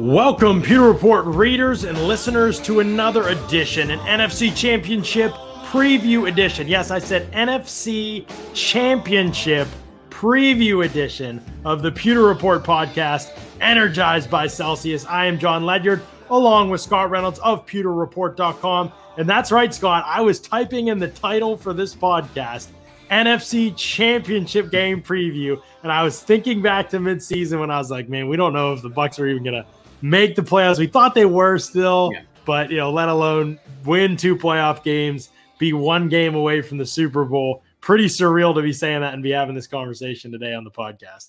[0.00, 5.30] Welcome, Pewter Report readers and listeners, to another edition, an NFC Championship
[5.66, 6.66] preview edition.
[6.66, 8.24] Yes, I said NFC
[8.54, 9.68] Championship
[10.08, 15.04] preview edition of the Pewter Report podcast, energized by Celsius.
[15.04, 18.92] I am Jon Ledyard, along with Scott Reynolds of PewterReport.com.
[19.18, 20.04] And that's right, Scott.
[20.06, 22.68] I was typing in the title for this podcast,
[23.10, 28.08] NFC Championship Game Preview, and I was thinking back to midseason when I was like,
[28.08, 29.66] man, we don't know if the Bucks are even gonna
[30.02, 30.78] make the playoffs.
[30.78, 32.22] We thought they were still, yeah.
[32.44, 36.86] but you know, let alone win two playoff games, be one game away from the
[36.86, 37.62] Super Bowl.
[37.80, 41.28] Pretty surreal to be saying that and be having this conversation today on the podcast.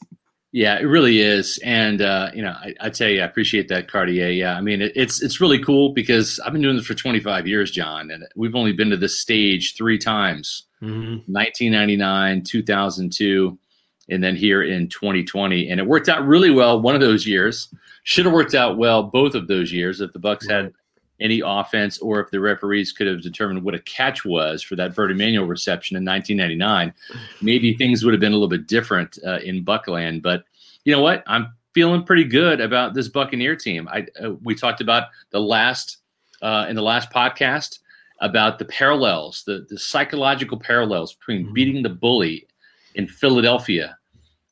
[0.53, 3.87] Yeah, it really is, and uh, you know, I, I, tell you, I appreciate that,
[3.87, 4.31] Cartier.
[4.31, 7.47] Yeah, I mean, it, it's it's really cool because I've been doing this for 25
[7.47, 11.31] years, John, and we've only been to this stage three times: mm-hmm.
[11.31, 13.57] 1999, 2002,
[14.09, 15.69] and then here in 2020.
[15.69, 16.81] And it worked out really well.
[16.81, 20.19] One of those years should have worked out well both of those years if the
[20.19, 20.73] Bucks had
[21.21, 24.95] any offense or if the referees could have determined what a catch was for that
[24.95, 26.93] Bert Emanuel reception in 1999.
[27.41, 30.23] Maybe things would have been a little bit different uh, in Buckland.
[30.23, 30.43] But
[30.83, 31.23] you know what?
[31.27, 33.87] I'm feeling pretty good about this Buccaneer team.
[33.87, 35.97] I uh, we talked about the last
[36.41, 37.79] uh, in the last podcast
[38.19, 41.53] about the parallels, the the psychological parallels between mm-hmm.
[41.53, 42.47] beating the bully
[42.95, 43.97] in Philadelphia,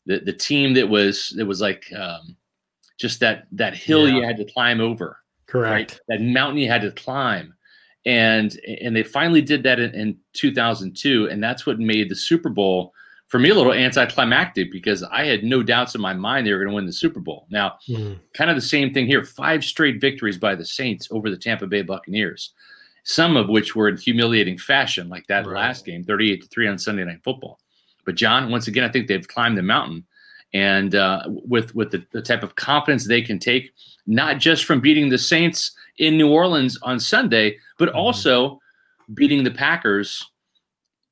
[0.06, 2.36] the the team that was that was like um,
[3.00, 4.16] just that that hill yeah.
[4.16, 5.18] you had to climb over.
[5.48, 5.92] Correct.
[5.92, 6.00] Right?
[6.10, 7.56] That mountain you had to climb.
[8.06, 12.50] And and they finally did that in, in 2002 and that's what made the Super
[12.50, 12.94] Bowl
[13.28, 16.60] for me a little anticlimactic because I had no doubts in my mind they were
[16.60, 17.46] going to win the Super Bowl.
[17.50, 18.20] Now, mm.
[18.34, 21.68] kind of the same thing here, five straight victories by the Saints over the Tampa
[21.68, 22.54] Bay Buccaneers.
[23.04, 25.56] Some of which were in humiliating fashion like that right.
[25.56, 27.60] last game, 38 to 3 on Sunday Night Football.
[28.04, 30.06] But John, once again, I think they've climbed the mountain
[30.54, 33.72] and uh, with with the, the, type of confidence they can take,
[34.08, 37.98] not just from beating the Saints in New Orleans on Sunday, but mm-hmm.
[37.98, 38.60] also
[39.14, 40.30] beating the Packers.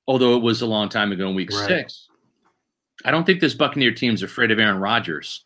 [0.07, 1.67] Although it was a long time ago in Week right.
[1.67, 2.07] Six,
[3.03, 5.43] I don't think this Buccaneer team's afraid of Aaron Rodgers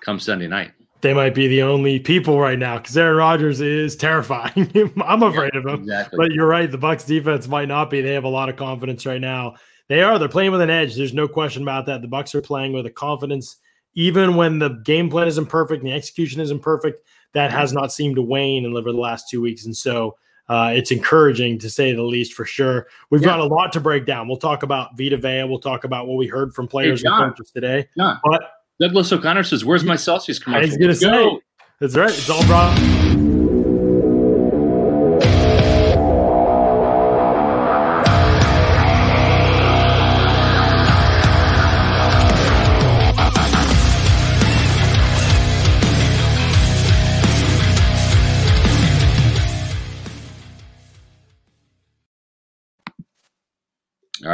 [0.00, 0.72] come Sunday night.
[1.02, 4.70] They might be the only people right now because Aaron Rodgers is terrifying.
[5.06, 5.82] I'm afraid yeah, of him.
[5.82, 6.16] Exactly.
[6.16, 6.70] But you're right.
[6.70, 8.00] The Bucks defense might not be.
[8.00, 9.54] They have a lot of confidence right now
[9.90, 10.20] they are.
[10.20, 10.94] They're playing with an edge.
[10.94, 12.00] There's no question about that.
[12.00, 13.56] The Bucks are playing with a confidence,
[13.94, 17.04] even when the game plan isn't perfect and the execution isn't perfect.
[17.32, 20.16] That has not seemed to wane in over the last two weeks, and so
[20.48, 22.86] uh, it's encouraging to say the least for sure.
[23.10, 23.26] We've yeah.
[23.26, 24.28] got a lot to break down.
[24.28, 25.42] We'll talk about Vita Vea.
[25.44, 27.88] We'll talk about what we heard from players hey, John, and coaches today.
[27.96, 28.42] John, but
[28.80, 31.40] Douglas O'Connor says, "Where's my Celsius commercial?" He's going to say,
[31.80, 32.10] "That's right.
[32.10, 33.09] It's all brought."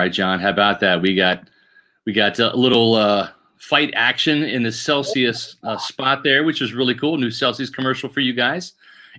[0.06, 0.38] Right, John.
[0.40, 1.02] How about that?
[1.02, 1.48] We got
[2.04, 6.72] we got a little uh, fight action in the Celsius uh, spot there, which is
[6.72, 7.16] really cool.
[7.16, 8.74] New Celsius commercial for you guys.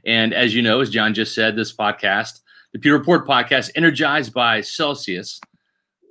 [0.06, 2.40] And as you know, as John just said, this podcast,
[2.72, 5.42] the Pewter Report podcast, energized by Celsius.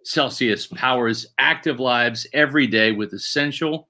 [0.05, 3.89] Celsius powers active lives every day with essential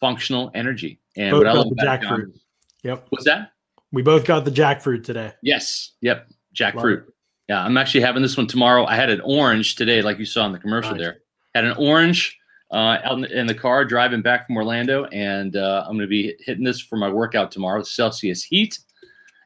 [0.00, 1.00] functional energy.
[1.16, 2.38] And both what I love the jackfruit.
[2.82, 3.06] Yep.
[3.08, 3.52] What's that?
[3.90, 5.32] We both got the jackfruit today.
[5.42, 5.92] Yes.
[6.02, 6.28] Yep.
[6.54, 7.04] Jackfruit.
[7.48, 8.86] Yeah, I'm actually having this one tomorrow.
[8.86, 11.00] I had an orange today, like you saw in the commercial nice.
[11.00, 11.18] there.
[11.54, 12.38] Had an orange
[12.72, 16.00] uh, out in the, in the, car driving back from Orlando, and uh, I'm going
[16.00, 17.82] to be hitting this for my workout tomorrow.
[17.82, 18.80] Celsius heat.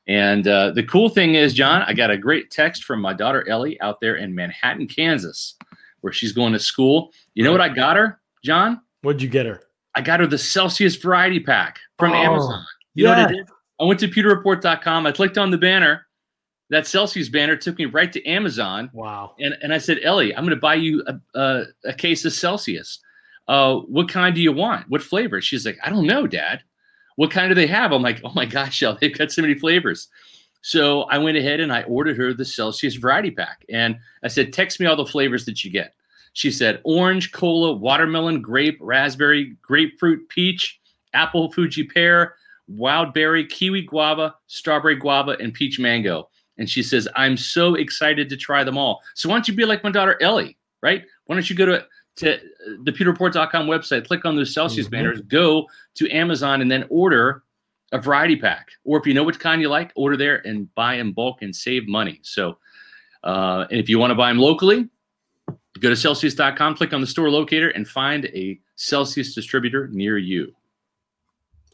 [0.07, 3.47] And uh, the cool thing is, John, I got a great text from my daughter
[3.49, 5.57] Ellie out there in Manhattan, Kansas,
[6.01, 7.13] where she's going to school.
[7.35, 8.81] You know what I got her, John?
[9.03, 9.63] What'd you get her?
[9.95, 12.65] I got her the Celsius variety pack from oh, Amazon.
[12.95, 13.15] You yeah.
[13.15, 13.49] know what I did?
[13.81, 15.07] I went to pewterreport.com.
[15.07, 16.07] I clicked on the banner
[16.71, 18.91] that Celsius banner took me right to Amazon.
[18.93, 19.35] Wow.
[19.39, 22.33] And, and I said, Ellie, I'm going to buy you a, a, a, case of
[22.33, 23.01] Celsius.
[23.49, 24.89] Uh, what kind do you want?
[24.89, 25.41] What flavor?
[25.41, 26.63] She's like, I don't know, Dad.
[27.17, 27.93] What kind do they have?
[27.93, 30.09] I'm like, oh my gosh, Ellie, they've got so many flavors.
[30.63, 33.65] So I went ahead and I ordered her the Celsius variety pack.
[33.69, 35.95] And I said, text me all the flavors that you get.
[36.33, 40.81] She said, orange, cola, watermelon, grape, raspberry, grapefruit, peach,
[41.13, 42.37] apple, Fuji pear,
[42.69, 46.30] wild berry, kiwi guava, strawberry guava, and peach mango.
[46.61, 49.03] And she says, I'm so excited to try them all.
[49.15, 51.03] So why don't you be like my daughter Ellie, right?
[51.25, 51.87] Why don't you go to,
[52.17, 52.39] to
[52.85, 54.95] the pewterreport.com website, click on those Celsius mm-hmm.
[54.95, 57.43] banners, go to Amazon, and then order
[57.93, 58.69] a variety pack.
[58.85, 61.57] Or if you know which kind you like, order there and buy in bulk and
[61.57, 62.21] save money.
[62.23, 62.59] So,
[63.25, 64.87] uh, and if you want to buy them locally,
[65.81, 70.55] go to Celsius.com, click on the store locator, and find a Celsius distributor near you.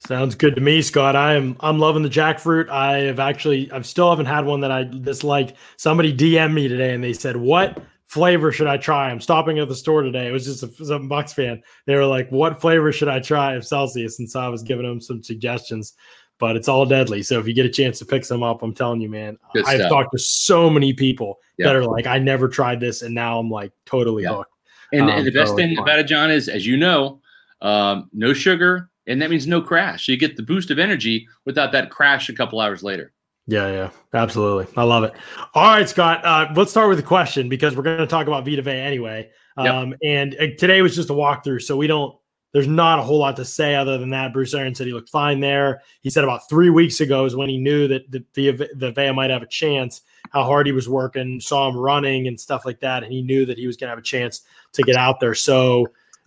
[0.06, 1.16] Sounds good to me, Scott.
[1.16, 2.68] I am I'm loving the jackfruit.
[2.68, 5.54] I have actually I've still haven't had one that I disliked.
[5.76, 9.68] Somebody DM me today and they said, "What flavor should I try?" I'm stopping at
[9.68, 10.28] the store today.
[10.28, 11.62] It was just a some Bucks fan.
[11.86, 14.86] They were like, "What flavor should I try of Celsius?" And so I was giving
[14.86, 15.94] them some suggestions.
[16.38, 17.22] But it's all deadly.
[17.22, 19.88] So if you get a chance to pick some up, I'm telling you, man, I've
[19.88, 21.68] talked to so many people Yeah.
[21.68, 24.34] that are like, "I never tried this," and now I'm like totally Yeah.
[24.34, 24.52] hooked.
[24.92, 25.82] And, Um, and the best totally thing fine.
[25.84, 27.22] about it, John, is as you know,
[27.62, 30.06] um, no sugar, and that means no crash.
[30.06, 33.12] So you get the boost of energy without that crash a couple hours later.
[33.48, 34.66] Yeah, yeah, absolutely.
[34.76, 35.12] I love it.
[35.54, 36.24] All right, Scott.
[36.24, 39.30] Uh, let's start with the question because we're going to talk about Vita Vea anyway.
[39.58, 39.74] Yep.
[39.74, 42.16] Um, And uh, today was just a walkthrough, so we don't.
[42.52, 44.32] There's not a whole lot to say other than that.
[44.32, 45.82] Bruce Arians said he looked fine there.
[46.00, 49.12] He said about three weeks ago is when he knew that the the, the Vea
[49.12, 50.00] might have a chance.
[50.30, 53.46] How hard he was working, saw him running and stuff like that, and he knew
[53.46, 54.42] that he was going to have a chance
[54.72, 55.34] to get out there.
[55.34, 55.86] So,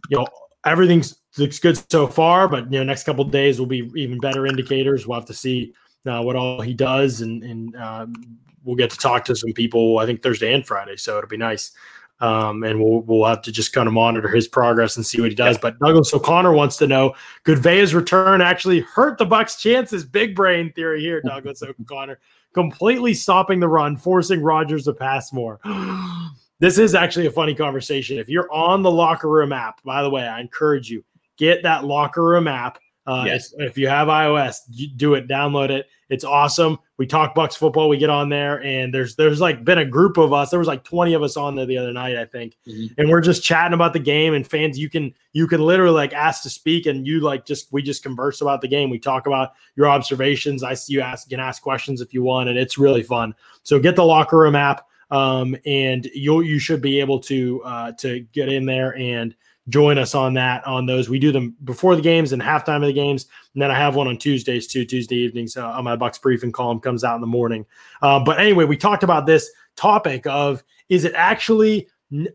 [0.10, 0.28] you know,
[0.66, 4.20] everything's looks good so far, but you know, next couple of days will be even
[4.20, 5.06] better indicators.
[5.06, 5.74] We'll have to see
[6.06, 8.14] uh, what all he does, and and um,
[8.64, 10.00] we'll get to talk to some people.
[10.00, 11.72] I think Thursday and Friday, so it'll be nice.
[12.22, 15.30] Um, and we'll we'll have to just kind of monitor his progress and see what
[15.30, 15.58] he does.
[15.58, 20.04] But Douglas O'Connor wants to know: Could Vea's return actually hurt the Bucks' chances?
[20.04, 22.20] Big brain theory here, Douglas O'Connor.
[22.54, 25.62] Completely stopping the run, forcing Rodgers to pass more.
[26.60, 28.18] this is actually a funny conversation.
[28.18, 31.06] If you're on the locker room app, by the way, I encourage you
[31.40, 32.78] get that locker room app.
[33.08, 33.56] Uh, Yes.
[33.58, 34.58] if, you have iOS,
[34.98, 35.88] do it, download it.
[36.10, 36.78] It's awesome.
[36.98, 37.90] We talk Bucks football.
[37.90, 40.50] We get on there, and there's there's like been a group of us.
[40.52, 42.90] There was like 20 of us on there the other night, I think, Mhm.
[42.98, 44.34] and we're just chatting about the game.
[44.36, 47.72] And fans, you can you can literally like ask to speak, and you like just
[47.72, 48.90] we just converse about the game.
[48.92, 50.62] We talk about your observations.
[50.64, 53.34] I see you ask you can ask questions if you want, and it's really fun.
[53.64, 57.92] So get the locker room app, um, and you you should be able to uh,
[57.94, 59.36] to get in there and
[59.70, 61.10] join us on that on those.
[61.10, 63.96] We do them before the games and halftime of the games, and then I have
[63.96, 64.86] one on Tuesdays too.
[64.86, 67.66] Tuesday evenings uh, on my Bucks briefing column comes out in the morning.
[68.02, 71.88] Uh, but anyway, we talked about this topic of is it actually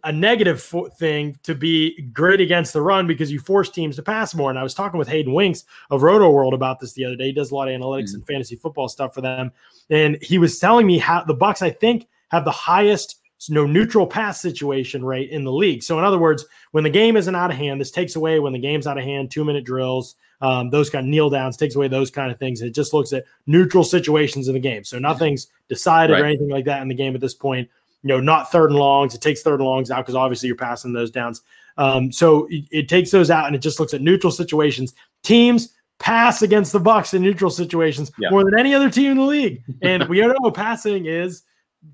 [0.05, 4.33] a negative thing to be great against the run because you force teams to pass
[4.33, 4.49] more.
[4.49, 7.27] And I was talking with Hayden Winks of Rotoworld about this the other day.
[7.27, 9.51] He does a lot of analytics and fantasy football stuff for them,
[9.91, 13.21] and he was telling me how the Bucks, I think, have the highest
[13.51, 15.83] no neutral pass situation rate in the league.
[15.83, 18.53] So in other words, when the game isn't out of hand, this takes away when
[18.53, 21.77] the game's out of hand, two minute drills, um, those kind of kneel downs, takes
[21.77, 22.63] away those kind of things.
[22.63, 24.83] It just looks at neutral situations in the game.
[24.83, 27.69] So nothing's decided or anything like that in the game at this point.
[28.03, 29.15] You know, not third and longs.
[29.15, 31.43] It takes third and longs out because obviously you're passing those downs.
[31.77, 34.95] Um, so it, it takes those out and it just looks at neutral situations.
[35.23, 38.31] Teams pass against the Bucks in neutral situations Yeah.
[38.31, 39.63] more than any other team in the league.
[39.83, 41.45] And we know passing is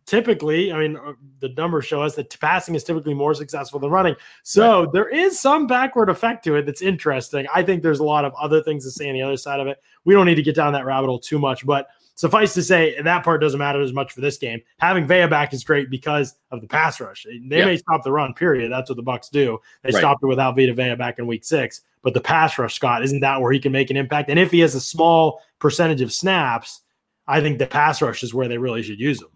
[0.06, 3.90] typically, I mean, uh, the numbers show us that passing is typically more successful than
[3.90, 4.16] running.
[4.42, 7.46] So there is some backward effect to it that's interesting.
[7.54, 9.66] I think there's a lot of other things to say on the other side of
[9.66, 9.82] it.
[10.04, 13.00] We don't need to get down that rabbit hole too much, but suffice to say,
[13.00, 14.60] that part doesn't matter as much for this game.
[14.78, 17.24] Having Vea back is great because of the pass rush.
[17.48, 17.64] They Yeah.
[17.64, 18.70] may stop the run, period.
[18.70, 19.58] That's what the Bucks do.
[19.82, 20.00] They Right.
[20.00, 21.80] stopped it without Vita Vea back in week six.
[22.02, 24.28] But the pass rush, Scott, isn't that where he can make an impact?
[24.30, 26.80] And if he has a small percentage of snaps,
[27.26, 29.28] I think the pass rush is where they really should use him.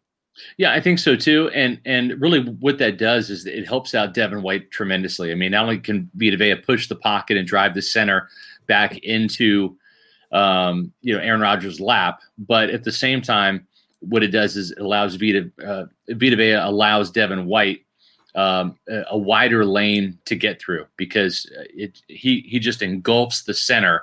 [0.56, 1.50] Yeah, I think so too.
[1.54, 5.30] And and really, what that does is it helps out Devin White tremendously.
[5.30, 8.28] I mean, not only can Vita Vea push the pocket and drive the center
[8.66, 9.76] back into
[10.32, 13.66] um, you know Aaron Rodgers' lap, but at the same time,
[14.00, 17.84] what it does is it allows Vita uh, Vita Vea allows Devin White
[18.34, 23.54] um, a, wider lane to get through because uh, it he he just engulfs the
[23.54, 24.02] center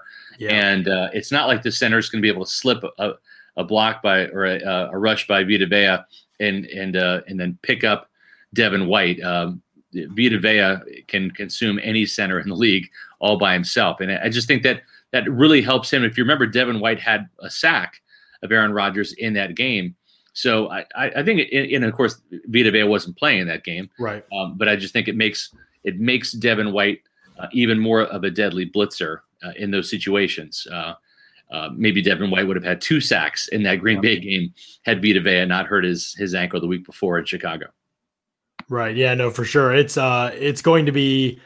[0.50, 3.11] and uh, it's not like the center is going to be able to slip a,
[3.57, 5.97] a block by or a, a rush by Vita Vea
[6.41, 8.10] and and uh, and then pick up
[8.53, 9.21] Devin White.
[9.24, 9.62] Um,
[9.93, 14.48] Vita Vea can consume any center in the league all by himself, and I just
[14.48, 14.81] think that
[15.12, 16.03] that really helps him.
[16.03, 18.01] If you remember, Devin White had a sack
[18.41, 19.95] of Aaron Rodgers in that game.
[20.33, 23.63] So I, I I think, it, and of course, Vita Vea wasn't playing in that
[23.63, 23.89] game.
[24.00, 24.24] right.
[24.33, 27.01] Um, but I just think it makes it makes Devin White
[27.38, 30.67] uh, even more of a deadly blitzer uh, in those situations.
[30.71, 30.93] Uh,
[31.51, 34.53] uh, maybe Devin White would have had two sacks in that Green Bay game
[34.84, 37.67] had Vita Vea not hurt his his ankle the week before in Chicago.
[38.70, 38.96] Right.
[38.96, 39.74] Yeah, no, for sure.
[39.75, 41.39] It's uh it's going to be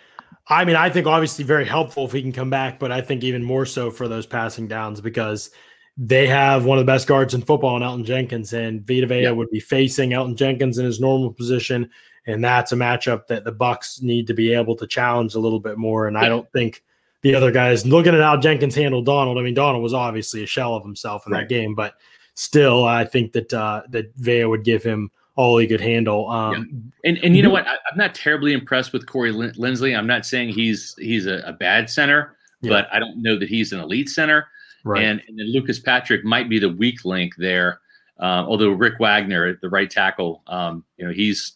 [0.48, 3.24] I mean, I think obviously very helpful if he can come back, but I think
[3.24, 5.50] even more so for those passing downs because
[5.98, 9.24] they have one of the best guards in football in Elgton Jenkins, and Vita Vea
[9.24, 9.32] Yeah.
[9.32, 11.90] would be facing Elgton Jenkins in his normal position,
[12.28, 15.60] and that's a matchup that the Bucks need to be able to challenge a little
[15.60, 16.08] bit more.
[16.08, 16.84] And I don't think
[17.25, 19.39] the other guys looking at how Jenkins handled Donald.
[19.39, 21.39] I mean, Donald was obviously a shell of himself in Right.
[21.41, 21.96] that game, but
[22.36, 26.29] still, I think that uh, that Vea would give him all he could handle.
[26.29, 27.65] Um, And and you know what?
[27.67, 29.98] I, I'm not terribly impressed with Corey Lin- Linsley.
[29.98, 32.70] I'm not saying he's he's a, a bad center, yeah.
[32.70, 34.48] but I don't know that he's an elite center.
[34.84, 35.03] Right.
[35.03, 37.79] And, and then Lucas Patrick might be the weak link there.
[38.20, 41.55] Uh, although Rick Wagner, the right tackle, um, you know, he's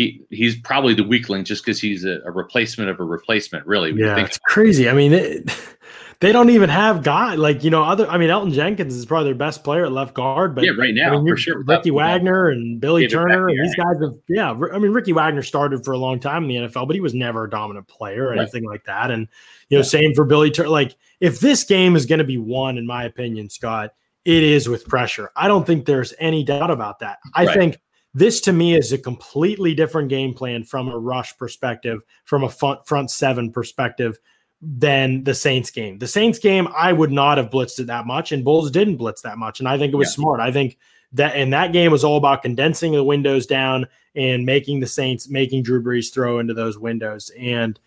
[0.00, 3.66] he he's probably the weak link just because he's a, a, replacement of a replacement.
[3.66, 4.88] Really, yeah, it's crazy.
[4.88, 5.50] I mean, it,
[6.20, 8.08] they don't even have guy like you know other.
[8.08, 10.94] I mean, Elgton Jenkins is probably their best player at left guard, but yeah, right
[10.94, 11.62] now I mean, for sure.
[11.64, 14.50] Ricky Wagner and Billy David Turner, and these guys have yeah.
[14.50, 17.12] I mean, Ricky Wagner started for a long time in the NFL, but he was
[17.12, 18.38] never a dominant player or right.
[18.38, 19.10] anything like that.
[19.10, 19.28] And
[19.68, 19.88] you know, yeah.
[19.88, 20.70] same for Billy Turner.
[20.70, 23.92] Like, if this game is going to be won, in my opinion, Scott,
[24.24, 25.30] it is with pressure.
[25.36, 27.18] I don't think there's any doubt about that.
[27.34, 27.56] I right.
[27.56, 27.80] think
[28.14, 32.48] this to me is a completely different game plan from a rush perspective, from a
[32.48, 34.18] front, front seven perspective
[34.60, 35.98] than the Saints game.
[35.98, 39.22] The Saints game, I would not have blitzed it that much, and Bowles didn't blitz
[39.22, 39.60] that much.
[39.60, 40.22] And I think it was yeah.
[40.22, 40.40] smart.
[40.40, 40.76] I think
[41.12, 45.28] that and that game was all about condensing the windows down and making the Saints
[45.28, 47.30] making Drew Brees throw into those windows.
[47.38, 47.78] And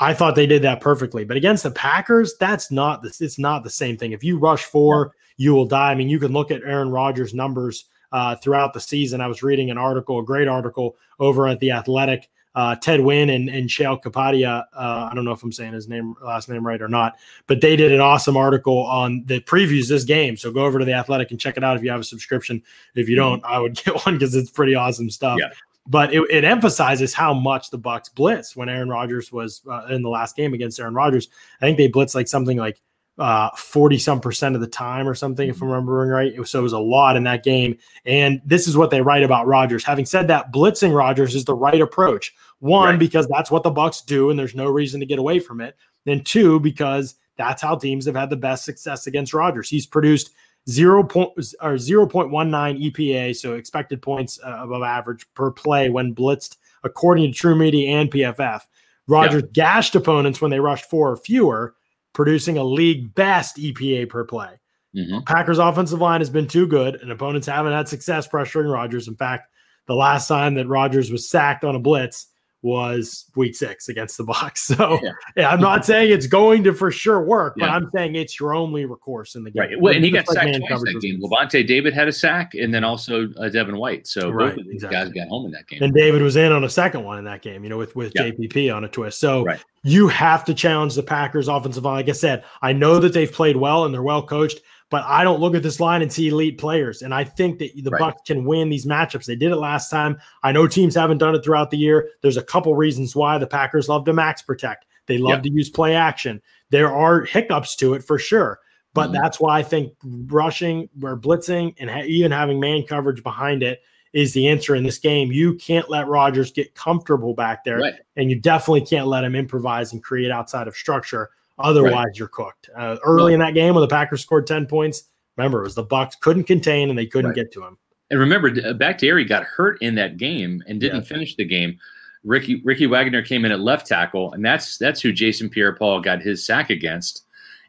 [0.00, 1.24] I thought they did that perfectly.
[1.24, 3.20] But against the Packers, that's not this.
[3.20, 4.12] It's not the same thing.
[4.12, 5.90] If you rush four, you will die.
[5.90, 9.20] I mean, you can look at Aaron Rodgers' numbers uh, throughout the season.
[9.20, 12.28] I was reading an article, a great article over at the Athletic.
[12.54, 15.86] Uh, Ted Nguyen and, and Sheil Kapadia, uh, I don't know if I'm saying his
[15.86, 19.88] name last name right or not, but they did an awesome article on the previews
[19.88, 20.36] this game.
[20.36, 22.60] So go over to the Athletic and check it out if you have a subscription.
[22.96, 25.38] If you don't, I would get one because it's pretty awesome stuff.
[25.40, 25.50] Yeah.
[25.86, 30.02] But it, it, emphasizes how much the Bucks blitz when Aaron Rodgers was uh, in
[30.02, 31.28] the last game against Aaron Rodgers.
[31.62, 32.80] I think they blitzed like something like
[33.18, 35.72] uh, 40 some percent of the time or something, if I'm mm-hmm.
[35.72, 36.46] remembering right.
[36.46, 37.76] So it was a lot in that game.
[38.04, 39.84] And this is what they write about Rodgers.
[39.84, 42.34] Having said that, blitzing Rodgers is the right approach.
[42.60, 42.98] One, right.
[42.98, 45.76] because that's what the Bucks do, and there's no reason to get away from it.
[46.04, 49.68] Then two, because that's how teams have had the best success against Rodgers.
[49.68, 50.30] He's produced
[50.68, 55.50] zero point or zero point one nine EPA, so expected points uh, above average per
[55.50, 58.62] play when blitzed, according to TruMedia and PFF.
[59.06, 59.50] Rodgers yeah.
[59.52, 61.74] gashed opponents when they rushed four or fewer
[62.18, 64.58] producing a league best EPA per play.
[64.96, 65.20] Mm-hmm.
[65.20, 69.06] Packers offensive line has been too good, and opponents haven't had success pressuring Rodgers.
[69.06, 69.52] In fact,
[69.86, 72.26] the last time that Rodgers was sacked on a blitz
[72.62, 74.58] was week six against the Bucs.
[74.78, 75.10] So yeah.
[75.36, 77.66] yeah I'm not saying it's going to for sure work, yeah.
[77.66, 79.60] but I'm saying it's your only recourse in the game.
[79.60, 79.80] Right.
[79.80, 81.20] Well, and he got like sacked twice that game.
[81.22, 84.06] Lavonte David had a sack, and then also uh, Devin White.
[84.06, 84.98] So right, both of these exactly.
[84.98, 85.82] guys got home in that game.
[85.82, 87.62] And David was in on a second one in that game.
[87.64, 88.12] You know, with with.
[88.18, 89.20] JPP on a twist.
[89.20, 89.62] So right.
[89.84, 91.96] you have to challenge the Packers offensive line.
[91.96, 94.60] Like I said, I know that they've played well and they're well coached.
[94.90, 97.02] But I don't look at this line and see elite players.
[97.02, 98.00] And I think that the right.
[98.00, 99.26] Bucs can win these matchups.
[99.26, 100.18] They did it last time.
[100.42, 102.10] I know teams haven't done it throughout the year.
[102.22, 104.86] There's a couple reasons why the Packers love to max protect.
[105.06, 105.42] They love yep.
[105.42, 106.40] to use play action.
[106.70, 108.60] There are hiccups to it for sure.
[108.94, 109.20] But mm-hmm.
[109.22, 113.82] that's why I think rushing or blitzing and ha- even having man coverage behind it
[114.12, 115.30] is the answer in this game.
[115.30, 117.94] You can't let Rodgers get comfortable back there, right.
[118.16, 121.30] and you definitely can't let him improvise and create outside of structure.
[121.58, 122.18] Otherwise, right.
[122.18, 122.70] you're cooked.
[122.76, 125.04] Uh, early in that game, when the Packers scored ten points,
[125.36, 127.36] remember it was the Bucs couldn't contain and they couldn't right.
[127.36, 127.76] get to him.
[128.10, 131.08] And remember, Bakhtiari got hurt in that game and didn't yeah.
[131.08, 131.78] finish the game.
[132.24, 136.22] Ricky Ricky Wagner came in at left tackle, and that's that's who Jason Pierre-Paul got
[136.22, 137.24] his sack against.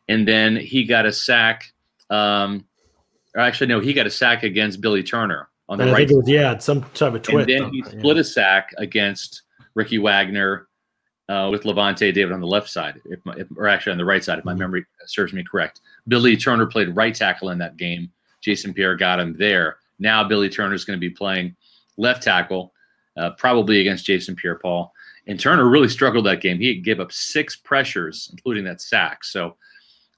[0.07, 1.71] And then he got a sack.
[2.09, 2.65] Um,
[3.35, 6.09] or actually, no, he got a sack against Billy Turner on the and right.
[6.09, 7.49] Was, yeah, some type of twist.
[7.49, 8.21] And then he split yeah.
[8.21, 9.41] a sack against
[9.75, 10.68] Ricky Wagner
[11.29, 14.23] uh, with Lavonte David on the left side, if, if, or actually on the right
[14.23, 14.61] side, if my mm-hmm.
[14.61, 15.81] memory serves me correct.
[16.07, 18.11] Billy Turner played right tackle in that game.
[18.41, 19.77] Jason Pierre got him there.
[19.99, 21.55] Now Billy Turner is going to be playing
[21.97, 22.73] left tackle,
[23.15, 24.91] uh, probably against Jason Pierre-Paul.
[25.27, 26.57] And Turner really struggled that game.
[26.57, 29.23] He gave up six pressures, including that sack.
[29.23, 29.55] So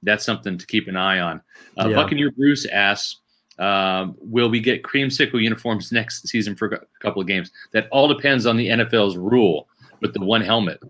[0.04, 1.42] that's something to keep an eye on.
[1.78, 1.96] Uh, yeah.
[1.96, 3.18] Buccaneer Bruce asks,
[3.60, 7.52] um, will we get creamsicle uniforms next season for a couple of games?
[7.74, 9.68] That all depends on the NFL's rule
[10.02, 10.82] with the one helmet.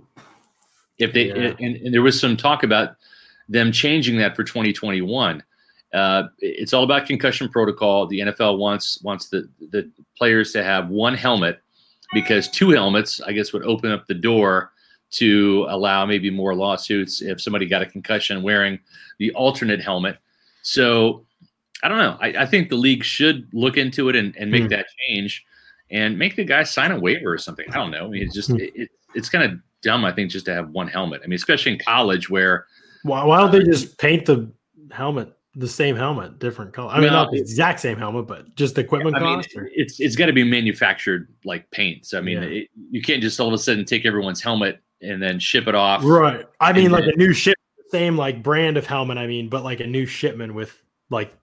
[0.97, 1.53] If they yeah.
[1.59, 2.95] and, and, there was some talk about
[3.49, 5.43] them changing that for 2021.
[5.93, 8.07] Uh, it's all about concussion protocol.
[8.07, 11.61] The NFL wants wants the the players to have one helmet
[12.13, 14.71] because two helmets, I guess, would open up the door
[15.11, 18.79] to allow maybe more lawsuits if somebody got a concussion wearing
[19.19, 20.17] the alternate helmet.
[20.61, 21.25] So
[21.83, 22.17] I don't know.
[22.21, 24.69] I, I think the league should look into it and, and make mm.
[24.69, 25.45] that change
[25.89, 27.65] and make the guy sign a waiver or something.
[27.69, 28.05] I don't know.
[28.05, 28.71] I mean, it's just mm.
[28.75, 31.21] it, it's kind of dumb, I think, just to have one helmet.
[31.23, 32.67] I mean, especially in college where.
[33.03, 34.51] Why, why don't they just paint the
[34.91, 36.91] helmet the same helmet, different color?
[36.91, 39.55] I mean, not the exact same helmet, but just equipment I cost.
[39.55, 42.05] Mean, it's it's got to be manufactured like paint.
[42.05, 42.49] So I mean, yeah.
[42.49, 45.75] it, you can't just all of a sudden take everyone's helmet and then ship it
[45.75, 46.03] off.
[46.03, 46.45] Right.
[46.59, 47.57] I mean, like then, a new ship,
[47.89, 49.17] same like brand of helmet.
[49.17, 51.33] I mean, but like a new shipment with like.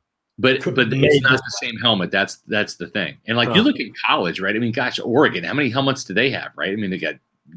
[0.41, 2.13] But but it's not the same helmet.
[2.13, 3.17] That's that's the thing.
[3.27, 4.55] And like you look at college, right?
[4.55, 6.71] I mean, gosh, Oregon, how many helmets do they have, right?
[6.71, 7.17] I mean, they got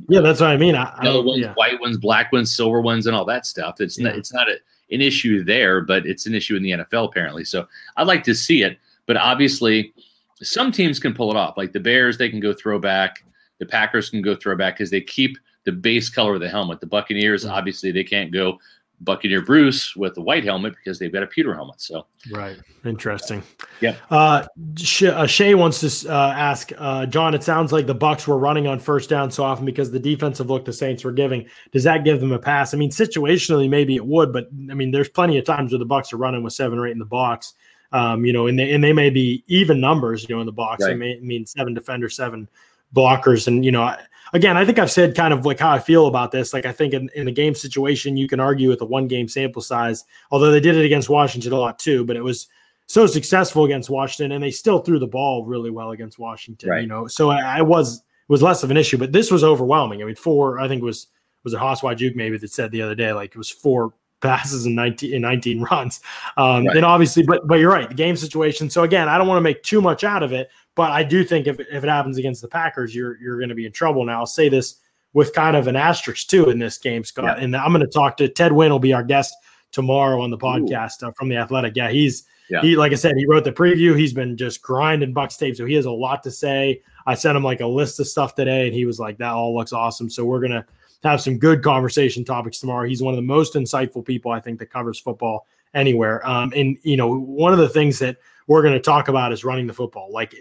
[0.09, 0.75] Yeah, that's what I mean.
[0.75, 1.53] I, yellow ones, yeah.
[1.53, 3.79] white ones, black ones, silver ones, and all that stuff.
[3.79, 4.09] It's Yeah.
[4.09, 4.55] not it's not a,
[4.91, 7.43] an issue there, but it's an issue in the NFL apparently.
[7.45, 7.67] So
[7.97, 9.93] I'd like to see it, but obviously,
[10.41, 11.55] some teams can pull it off.
[11.57, 13.23] Like the Bears, they can go throwback.
[13.59, 16.79] The Packers can go throwback because they keep the base color of the helmet.
[16.79, 18.59] The Buccaneers, obviously, they can't go
[19.03, 21.81] Buccaneer Bruce with the white helmet because they've got a pewter helmet.
[21.81, 22.57] So Right.
[22.85, 23.41] Interesting.
[23.79, 23.95] Yeah.
[24.11, 24.45] Uh,
[24.77, 27.33] Sh- uh, Shay wants to uh, ask uh, John.
[27.33, 30.49] It sounds like the Bucks were running on first down so often because the defensive
[30.49, 31.47] look the Saints were giving.
[31.71, 32.73] Does that give them a pass?
[32.73, 35.85] I mean, situationally, maybe it would, but I mean, there's plenty of times where the
[35.85, 37.53] Bucks are running with seven or eight in the box.
[37.93, 40.27] Um, you know, and they and they may be even numbers.
[40.29, 40.97] You know, in the box, Right.
[40.97, 42.47] may mean seven defenders, seven
[42.95, 43.81] blockers, and you know.
[43.83, 43.99] I,
[44.33, 46.53] Again, I think I've said kind of like how I feel about this.
[46.53, 49.27] Like, I think in, in the game situation, you can argue with a one game
[49.27, 52.47] sample size, although they did it against Washington a lot too, but it was
[52.87, 56.69] so successful against Washington, and they still threw the ball really well against Washington.
[56.69, 56.81] Right.
[56.81, 59.43] You know, so I, I was it was less of an issue, but this was
[59.43, 60.01] overwhelming.
[60.01, 61.07] I mean, four I think it was
[61.43, 64.65] was it Haas Juke maybe that said the other day like it was four passes
[64.65, 65.99] in 19 in 19 runs.
[66.37, 66.77] Um, Right.
[66.77, 68.69] and obviously, but but you're right, the game situation.
[68.69, 71.23] So again, I don't want to make too much out of it, but I do
[71.23, 74.05] think if if it happens against the Packers, you're you're going to be in trouble.
[74.05, 74.75] Now I'll say this
[75.13, 77.37] with kind of an asterisk too in this game, Scott.
[77.37, 77.43] Yeah.
[77.43, 79.33] And I'm going to talk to Ted Nguyen will be our guest
[79.73, 81.75] tomorrow on the podcast uh, from the Athletic.
[81.75, 82.61] Yeah, he's Yeah.
[82.61, 83.97] he like I said, he wrote the preview.
[83.97, 86.81] He's been just grinding Bucks tape, so he has a lot to say.
[87.07, 89.55] I sent him like a list of stuff today, and he was like, "That all
[89.55, 90.65] looks awesome." So we're gonna
[91.03, 92.87] have some good conversation topics tomorrow.
[92.87, 96.25] He's one of the most insightful people I think that covers football anywhere.
[96.27, 98.17] Um, and you know, one of the things that
[98.47, 100.11] we're going to talk about is running the football.
[100.11, 100.35] Like,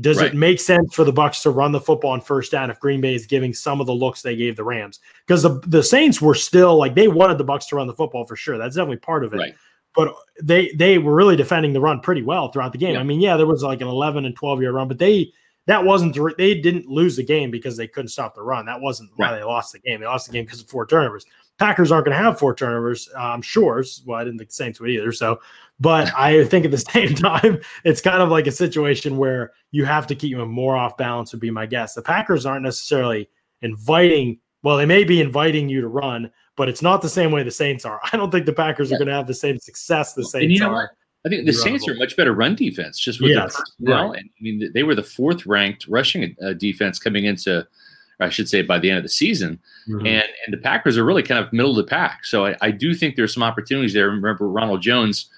[0.00, 0.32] does Right.
[0.32, 3.00] it make sense for the Bucks to run the football on first down if Green
[3.00, 5.00] Bay is giving some of the looks they gave the Rams?
[5.26, 8.24] Because the the Saints were still like they wanted the Bucks to run the football
[8.24, 8.58] for sure.
[8.58, 9.38] That's definitely part of it.
[9.38, 9.54] right,
[9.94, 12.94] But they they were really defending the run pretty well throughout the game.
[12.94, 13.00] Yeah.
[13.00, 15.32] I mean, yeah, there was like an 11 and 12 year run, but they
[15.66, 18.66] that wasn't the, re- they didn't lose the game because they couldn't stop the run.
[18.66, 20.00] That wasn't why they lost the game.
[20.00, 21.24] They lost the game because of four turnovers.
[21.58, 23.82] Packers aren't going to have four turnovers, uh, I'm sure.
[24.04, 25.12] Well, I didn't think the Saints would either.
[25.12, 25.40] So,
[25.80, 29.84] but I think at the same time, it's kind of like a situation where you
[29.84, 31.32] have to keep them more off balance.
[31.32, 31.94] Would be my guess.
[31.94, 33.30] The Packers aren't necessarily
[33.62, 34.38] inviting.
[34.62, 37.50] Well, they may be inviting you to run, but it's not the same way the
[37.50, 38.00] Saints are.
[38.12, 40.52] I don't think the Packers are going to have the same success the Saints and
[40.52, 40.74] you know are.
[40.74, 40.90] what?
[41.26, 43.64] I think the Run Saints are a much better run defense just with Yes, their
[43.64, 44.10] personnel.
[44.10, 44.20] right.
[44.20, 48.28] And I mean, they were the fourth ranked rushing uh, defense coming into, or I
[48.28, 49.58] should say, by the end of the season.
[49.88, 50.00] Mhm.
[50.06, 52.24] And and the Packers are really kind of middle of the pack.
[52.26, 54.10] So I, I do think there's some opportunities there.
[54.10, 55.30] Remember, Ronald Jones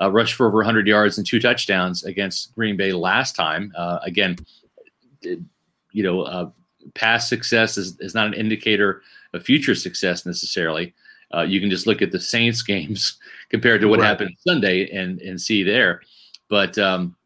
[0.00, 3.72] uh, rushed for over 100 yards and two touchdowns against Green Bay last time.
[3.76, 4.36] Uh, again,
[5.22, 6.50] you know, uh,
[6.94, 10.94] past success is, is not an indicator of future success necessarily.
[11.34, 13.18] Uh, you can just look at the Saints games
[13.50, 14.06] compared to what Right.
[14.06, 16.02] happened Sunday and and see there.
[16.48, 17.16] But um,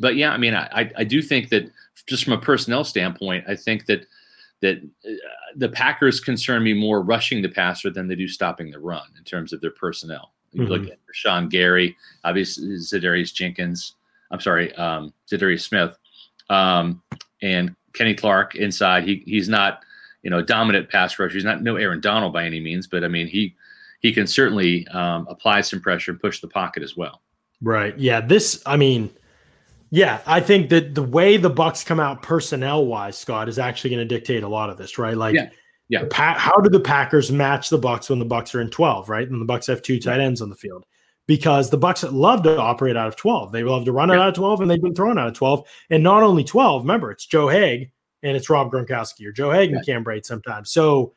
[0.00, 1.70] but yeah, I mean, I I- do think that
[2.06, 4.06] just from a personnel standpoint, I think that
[4.60, 5.10] that uh,
[5.56, 9.22] the Packers concern me more rushing the passer than they do stopping the run in
[9.24, 10.32] terms of their personnel.
[10.52, 10.92] You look Mhm.
[10.92, 13.94] at Sean Gary, obviously Za'Darius Jenkins.
[14.30, 15.96] I'm sorry, um, Za'Darius Smith,
[16.50, 17.02] um,
[17.42, 19.04] and Kenny Clark inside.
[19.04, 19.84] He he's not
[20.22, 21.34] you know dominant pass rusher.
[21.34, 23.54] He's not no Aaron Donald by any means, but I mean he
[24.00, 27.22] he can certainly um, apply some pressure and push the pocket as well.
[27.60, 27.96] Right.
[27.98, 28.20] Yeah.
[28.20, 29.10] This, I mean,
[29.90, 33.90] yeah, I think that the way the Bucks come out personnel wise, Scott, is actually
[33.90, 35.16] going to dictate a lot of this, right?
[35.16, 35.50] Like, Yeah.
[35.90, 36.04] Yeah.
[36.10, 39.26] Pa- how do the Packers match the Bucks when the Bucks are in 12, right?
[39.28, 40.84] And the Bucks have two tight ends on the field.
[41.26, 43.52] Because the Bucks love to operate out of 12.
[43.52, 44.22] They love to run it Yeah.
[44.22, 45.66] out of 12, and they've been thrown out of 12.
[45.90, 47.90] And not only 12, remember, it's Joe Haig
[48.22, 49.86] and it's Rob Gronkowski or Joe Haig and Right.
[49.86, 50.70] Cam Brate sometimes.
[50.70, 51.14] So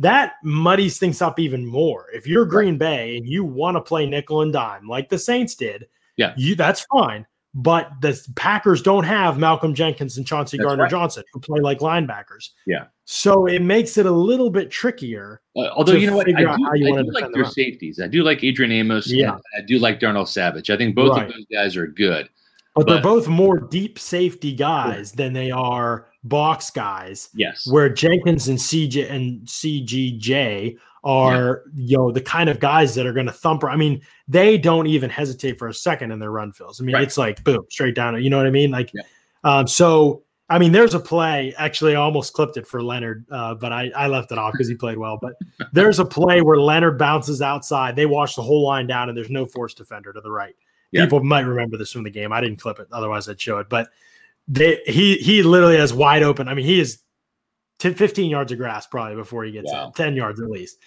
[0.00, 2.06] that muddies things up even more.
[2.12, 5.54] If you're Green Bay and you want to play nickel and dime like the Saints
[5.54, 5.86] did,
[6.16, 6.34] Yeah.
[6.36, 7.26] you that's fine.
[7.52, 10.90] But the Packers don't have Malcolm Jenkins and Chauncey Gardner right.
[10.90, 12.50] Johnson who play like linebackers.
[12.64, 12.84] Yeah.
[13.06, 15.40] So it makes it a little bit trickier.
[15.56, 18.00] Uh, although you know what, I do, I do like their safeties.
[18.00, 19.10] I do like Adrian Amos.
[19.10, 19.36] Yeah.
[19.58, 20.70] I do like Darnell Savage.
[20.70, 21.26] I think both Right.
[21.26, 22.28] of those guys are good.
[22.84, 27.28] But, they're both more deep safety guys than they are box guys.
[27.34, 27.66] Yes.
[27.70, 33.12] Where Jenkins and CJ and CGJ are, you know, the kind of guys that are
[33.12, 33.64] going to thump.
[33.64, 36.80] I mean, they don't even hesitate for a second in their run fills.
[36.80, 37.04] I mean, Right.
[37.04, 38.22] it's like boom, straight down.
[38.22, 38.70] You know what I mean?
[38.70, 39.02] Like, Yeah.
[39.44, 41.54] um, so I mean, there's a play.
[41.58, 44.66] Actually, I almost clipped it for Leonard, uh, but I, I left it off because
[44.66, 45.16] he played well.
[45.22, 45.34] But
[45.72, 47.94] there's a play where Leonard bounces outside.
[47.94, 50.56] They wash the whole line down, and there's no force defender to the right.
[50.92, 51.04] Yeah.
[51.04, 52.32] People might remember this from the game.
[52.32, 53.68] I didn't clip it, otherwise I'd show it.
[53.68, 53.90] But
[54.48, 56.48] they, he he literally has wide open.
[56.48, 56.98] I mean, he is
[57.78, 59.86] 10, 15 yards of grass probably before he gets Wow.
[59.86, 60.78] in, 10 yards at least.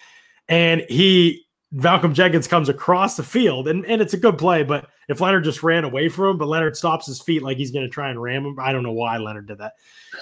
[0.48, 4.62] And he Malcolm Jenkins comes across the field, and, and it's a good play.
[4.62, 7.72] But if Leonard just ran away from him, but Leonard stops his feet like he's
[7.72, 9.72] going to try and ram him, I don't know why Leonard did that.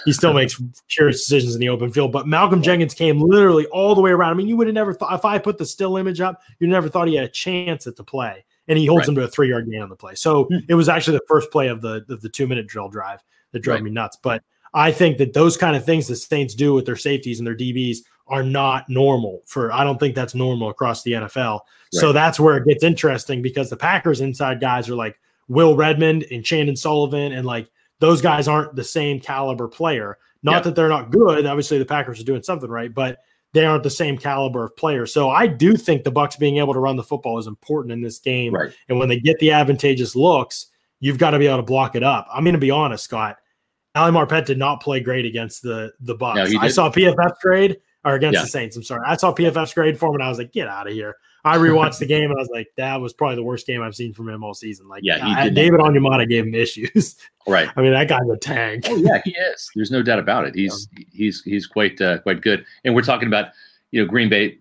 [0.03, 2.11] He still makes curious decisions in the open field.
[2.11, 4.31] But Malcolm Jenkins came literally all the way around.
[4.31, 6.67] I mean, you would have never thought if I put the still image up, you
[6.67, 9.09] never thought he had a chance at the play, and he holds right.
[9.09, 10.15] him to a three yard gain on the play.
[10.15, 10.57] So hmm.
[10.69, 13.59] it was actually the first play of the of the two minute drill drive that
[13.59, 13.83] drove right.
[13.83, 14.17] me nuts.
[14.21, 17.47] But I think that those kind of things the Saints do with their safeties and
[17.47, 17.97] their DBs
[18.27, 21.59] are not normal for I don't think that's normal across the NFL.
[21.59, 21.61] Right.
[21.91, 26.25] So that's where it gets interesting because the Packers inside guys are like Will Redmond
[26.31, 30.17] and Chandon Sullivan and like those guys aren't the same caliber player.
[30.41, 31.45] Not that they're not good.
[31.45, 33.19] Obviously the Packers are doing something right, but
[33.53, 35.05] they aren't the same caliber of player.
[35.05, 38.01] So I do think the Bucks being able to run the football is important in
[38.01, 38.53] this game.
[38.53, 38.73] Right.
[38.89, 40.67] And when they get the advantageous looks,
[40.99, 42.27] you've got to be able to block it up.
[42.33, 43.37] I'm going to be honest, Scott.
[43.95, 46.51] Ali Marpet did not play great against the the Bucks.
[46.51, 48.41] No, I saw PFF grade or against yeah.
[48.41, 48.75] the Saints.
[48.75, 49.01] I'm sorry.
[49.05, 51.15] I saw PFF's grade for him and I was like, get out of here.
[51.45, 53.95] I rewatched the game and I was like, that was probably the worst game I've
[53.95, 54.87] seen from him all season.
[54.87, 57.15] Like, yeah, I, David Onyemata gave him issues.
[57.45, 57.67] Right.
[57.75, 58.85] I mean, that guy's a tank.
[58.87, 59.69] Oh yeah, he is.
[59.75, 60.55] There's no doubt about it.
[60.55, 61.03] He's yeah.
[61.11, 62.65] he's he's quite uh, quite good.
[62.85, 63.47] And we're talking about
[63.91, 64.59] you know Green Bay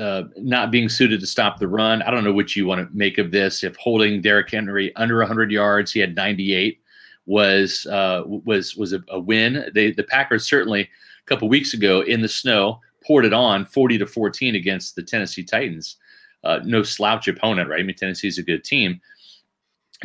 [0.00, 2.00] uh, not being suited to stop the run.
[2.00, 3.62] I don't know what you want to make of this.
[3.62, 6.80] If holding Derrick Henry under 100 yards, he had 98
[7.26, 9.70] was uh, was was a, a win.
[9.74, 10.88] They the Packers certainly
[11.26, 15.44] couple weeks ago in the snow, poured it on 40 to 14 against the Tennessee
[15.44, 15.96] Titans.
[16.44, 17.80] Uh, no slouch opponent, right?
[17.80, 19.00] I mean, Tennessee's a good team.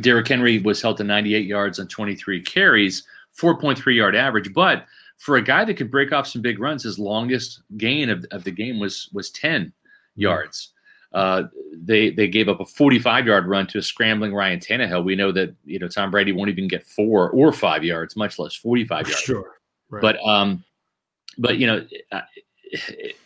[0.01, 3.03] Derrick Henry was held to 98 yards on 23 carries,
[3.39, 4.53] 4.3 yard average.
[4.53, 4.85] But
[5.17, 8.43] for a guy that could break off some big runs, his longest gain of, of
[8.43, 9.71] the game was was 10
[10.15, 10.73] yards.
[11.13, 15.03] Uh, they they gave up a 45 yard run to a scrambling Ryan Tannehill.
[15.03, 18.39] We know that you know Tom Brady won't even get four or five yards, much
[18.39, 19.21] less 45 yards.
[19.21, 19.55] Sure,
[19.89, 20.01] right.
[20.01, 20.63] but um,
[21.37, 21.85] but you know,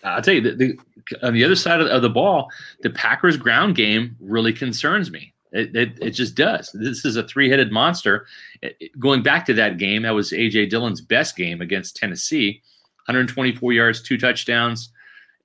[0.04, 0.80] I'll tell you the, the
[1.22, 2.50] on the other side of, of, the ball,
[2.82, 5.34] the Packers' ground game really concerns me.
[5.52, 6.72] It, it, it just does.
[6.74, 8.26] This is a three-headed monster.
[8.62, 12.62] It, going back to that game, that was AJ Dillon's best game against Tennessee.
[13.06, 14.90] 124 yards, two touchdowns.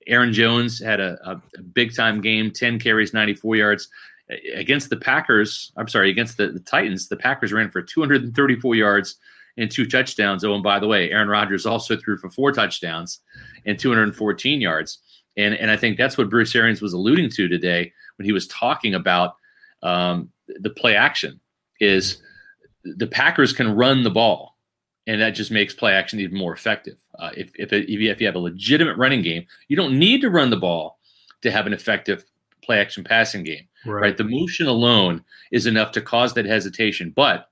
[0.07, 3.87] Aaron Jones had a, a, a big-time game, 10 carries, 94 yards
[4.55, 5.71] against the Packers.
[5.77, 7.07] I'm sorry, against the, the Titans.
[7.07, 9.17] The Packers ran for 234 yards
[9.57, 10.43] and two touchdowns.
[10.43, 13.19] Oh, and by the way, Aaron Rodgers also threw for four touchdowns
[13.65, 14.99] and 214 yards.
[15.37, 18.47] And, and I think that's what Bruce Arians was alluding to today when he was
[18.47, 19.35] talking about
[19.83, 21.39] um, the play action
[21.79, 22.21] is
[22.83, 24.57] the Packers can run the ball,
[25.07, 26.97] and that just makes play action even more effective.
[27.17, 30.49] Uh, if, if, if you have a legitimate running game, you don't need to run
[30.49, 30.99] the ball
[31.41, 32.25] to have an effective
[32.63, 33.67] play action passing game.
[33.85, 34.01] Right.
[34.01, 34.17] right.
[34.17, 37.11] The motion alone is enough to cause that hesitation.
[37.15, 37.47] But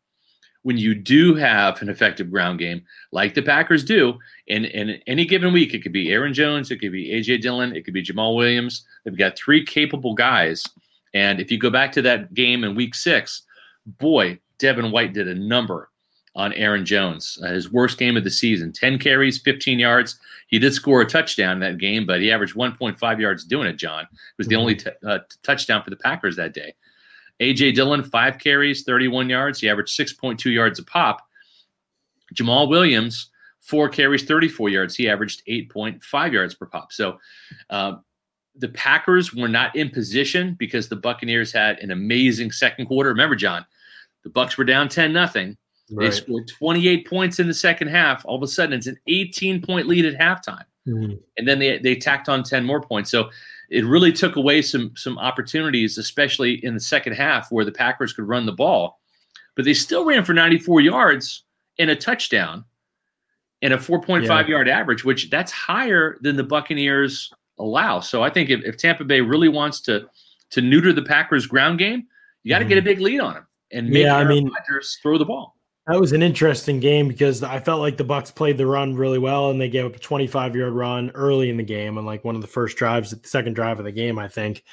[0.64, 5.26] when you do have an effective ground game, like the Packers do, in, in any
[5.26, 8.04] given week, it could be Aaron Jones, it could be AJ Dillon, it could be
[8.04, 8.86] Jamaal Williams.
[9.04, 10.64] They've got three capable guys.
[11.14, 13.44] And if you go back to that game in week six,
[13.86, 15.90] boy, Devin White did a number
[16.36, 17.40] on Aaron Jones.
[17.44, 20.20] Uh, his worst game of the season 10 carries, 15 yards.
[20.48, 23.78] He did score a touchdown in that game, but he averaged 1.5 yards doing it,
[23.78, 24.04] John.
[24.04, 26.74] It was the only t- uh, touchdown for the Packers that day.
[27.40, 29.60] AJ Dillon, five carries, 31 yards.
[29.60, 31.28] He averaged 6.2 yards a pop.
[32.36, 33.30] Jamaal Williams,
[33.62, 34.96] four carries, 34 yards.
[34.96, 36.92] He averaged 8.5 yards per pop.
[36.92, 37.18] So
[37.70, 37.96] uh,
[38.56, 43.10] the Packers were not in position because the Buccaneers had an amazing second quarter.
[43.10, 43.66] Remember, John,
[44.24, 45.58] the Bucks were down 10 nothing.
[45.92, 46.12] Right.
[46.12, 48.24] They scored 28 points in the second half.
[48.26, 50.66] All of a sudden, it's an 18 point lead at halftime.
[50.88, 51.14] Mm-hmm.
[51.38, 53.10] And then they, they tacked on 10 more points.
[53.10, 53.30] So
[53.70, 58.14] it really took away some some opportunities, especially in the second half where the Packers
[58.14, 59.00] could run the ball.
[59.56, 61.44] But they still ran for 94 yards
[61.80, 62.64] and a touchdown
[63.62, 64.48] and a 4.5 yeah.
[64.48, 68.00] yard average, which that's higher than the Buccaneers allow.
[68.00, 70.08] So I think if, if Tampa Bay really wants to
[70.52, 72.08] to neuter the Packers ground game,
[72.44, 72.70] you got to mm-hmm.
[72.70, 75.56] get a big lead on them and make yeah, I mean, Rodgers throw the ball.
[75.88, 79.18] That was an interesting game because I felt like the Bucks played the run really
[79.18, 82.24] well, and they gave up a 25 yard run early in the game on like
[82.24, 84.64] one of the first drives, the second drive of the game, I think.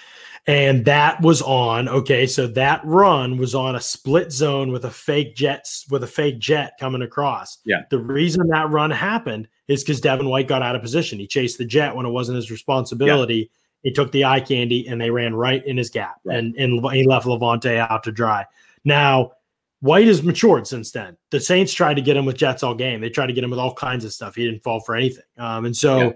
[0.46, 1.88] And that was on.
[1.88, 6.06] Okay, so that run was on a split zone with a fake jets with a
[6.06, 7.58] fake jet coming across.
[7.64, 7.82] Yeah.
[7.90, 11.18] The reason that run happened is because Devin White got out of position.
[11.18, 13.34] He chased the jet when it wasn't his responsibility.
[13.34, 13.90] Yeah.
[13.90, 16.38] He took the eye candy and they ran right in his gap, right.
[16.38, 18.44] and and he left Lavonte out to dry.
[18.84, 19.32] Now
[19.86, 21.16] White has matured since then.
[21.30, 23.00] The Saints tried to get him with Jets all game.
[23.00, 24.34] They tried to get him with all kinds of stuff.
[24.34, 25.24] He didn't fall for anything.
[25.38, 26.12] Um, and so yeah.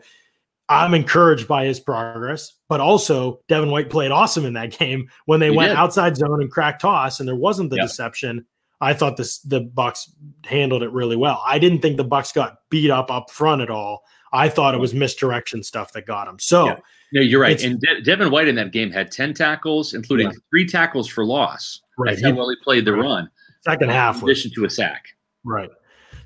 [0.69, 5.41] I'm encouraged by his progress, but also Devin White played awesome in that game when
[5.41, 5.79] they he went did.
[5.79, 7.83] outside zone and cracked toss, and there wasn't the yeah.
[7.83, 8.45] deception.
[8.81, 10.09] I thought this the Bucs
[10.45, 11.43] handled it really well.
[11.47, 14.03] I didn't think the Bucs got beat up up front at all.
[14.33, 16.39] I thought it was misdirection stuff that got him.
[16.39, 16.77] So yeah.
[17.13, 17.63] no, you're right.
[17.63, 21.81] And De- Devin White in that game had 10 tackles, including three tackles for loss.
[21.99, 22.11] Right.
[22.11, 23.03] That's how well he played the right.
[23.03, 23.31] run.
[23.63, 24.23] Second half.
[24.23, 25.05] In addition to a sack.
[25.45, 25.71] Right.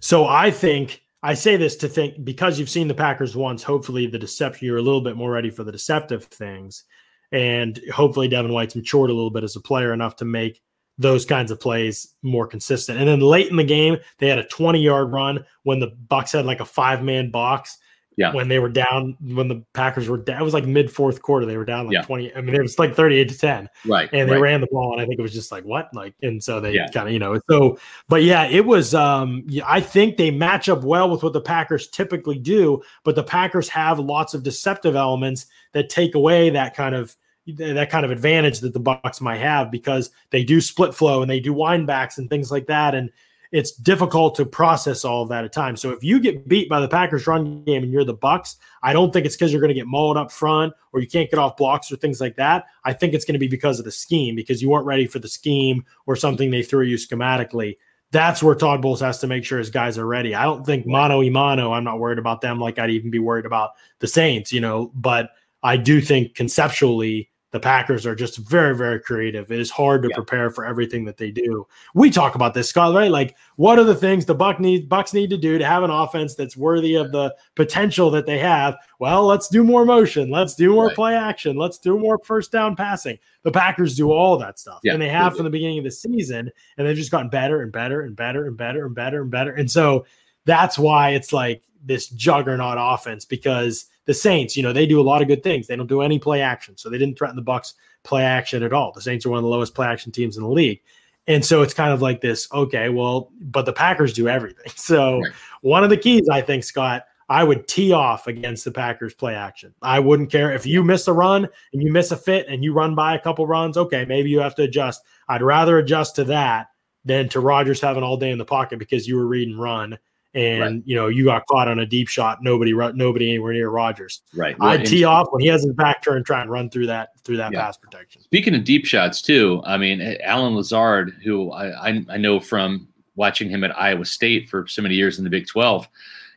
[0.01, 4.07] So I think I say this to think because you've seen the Packers once, hopefully
[4.07, 6.85] the deception, you're a little bit more ready for the deceptive things.
[7.33, 10.61] And hopefully Devin White's matured a little bit as a player enough to make
[10.99, 12.99] those kinds of plays more consistent.
[12.99, 16.33] And then late in the game, they had a 20 yard run when the Bucks
[16.33, 17.79] had like a five man box
[18.17, 18.33] yeah.
[18.33, 21.47] When they were down, when the Packers were down, it was like mid fourth quarter.
[21.47, 22.03] They were down like yeah.
[22.03, 22.35] 20.
[22.35, 23.69] I mean, it was like 38 to 10.
[23.87, 24.09] Right.
[24.13, 24.41] And they right.
[24.41, 24.93] ran the ball.
[24.93, 25.89] And I think it was just like, what?
[25.93, 26.89] Like, and so they yeah.
[26.89, 30.85] kind of, you know, so, but yeah, it was, um, I think they match up
[30.85, 35.47] well with what the Packers typically do, but the Packers have lots of deceptive elements
[35.73, 39.71] that take away that kind of, that kind of advantage that the Bucks might have
[39.71, 42.95] because they do split flow and they do wind backs and things like that.
[42.95, 43.11] And,
[43.53, 45.81] it's difficult to process all of that at times.
[45.81, 48.93] So if you get beat by the Packers run game and you're the Bucks, I
[48.93, 51.39] don't think it's because you're going to get mauled up front or you can't get
[51.39, 52.65] off blocks or things like that.
[52.85, 55.19] I think it's going to be because of the scheme because you weren't ready for
[55.19, 57.77] the scheme or something they threw you schematically.
[58.11, 60.35] That's where Todd Bowles has to make sure his guys are ready.
[60.35, 61.73] I don't think mano y mano.
[61.73, 64.93] I'm not worried about them like I'd even be worried about the Saints, you know.
[64.95, 65.31] But
[65.65, 69.49] I do think conceptually the Packers are just very, very creative.
[69.53, 70.17] It is hard to yeah.
[70.17, 71.65] prepare for everything that they do.
[71.95, 73.13] We talk about this, Scott, right?
[73.13, 75.91] Like, what are the things the Buck need, Bucks need to do to have an
[75.91, 78.77] offense that's worthy of the potential that they have?
[78.99, 80.31] Well, let's do more motion.
[80.31, 80.97] Let's do more right.
[80.97, 81.57] play action.
[81.57, 83.21] Let's do more first down passing.
[83.45, 84.95] The Packers do all that stuff, yeah.
[84.95, 87.71] and they have from the beginning of the season, and they've just gotten better and
[87.71, 89.53] better and better and better and better and better.
[89.53, 90.07] And so
[90.45, 95.03] that's why it's like this juggernaut offense because the Saints, you know, they do a
[95.03, 95.67] lot of good things.
[95.67, 98.73] They don't do any play action, so they didn't threaten the Bucks play action at
[98.73, 98.93] all.
[98.93, 100.81] The Saints are one of the lowest play action teams in the league.
[101.27, 104.73] And so it's kind of like this, okay, well, but the Packers do everything.
[104.77, 105.33] So right.
[105.63, 109.35] one of the keys, I think, Scott, I would tee off against the Packers play
[109.35, 109.75] action.
[109.81, 112.75] I wouldn't care if you miss a run and you miss a fit and you
[112.75, 113.79] run by a couple runs.
[113.79, 115.03] Okay, maybe you have to adjust.
[115.29, 116.69] I'd rather adjust to that
[117.07, 119.99] than to Rodgers having all day in the pocket because you were reading run
[120.35, 120.83] and right.
[120.85, 122.43] you know you got caught on a deep shot.
[122.43, 124.23] Nobody, nobody anywhere near Rodgers.
[124.35, 124.57] Right.
[124.61, 127.37] I tee off when he has his back turn, try and run through that through
[127.39, 127.63] that yeah.
[127.63, 128.23] pass protection.
[128.23, 132.89] Speaking of deep shots too, I mean Allen Lazard, who I, I, I know from
[133.17, 135.89] watching him at Iowa State for so many years in the Big Twelve,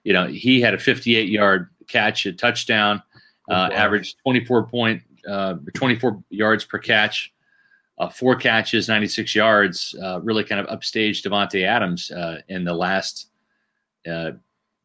[0.04, 3.02] you know he had a 58 yard catch, a touchdown,
[3.50, 7.34] oh, uh, averaged 24 point, uh, 24 yards per catch.
[8.00, 12.72] Uh, four catches, 96 yards, uh, really kind of upstaged Davante Adams uh, in the
[12.72, 13.32] last
[14.08, 14.32] uh,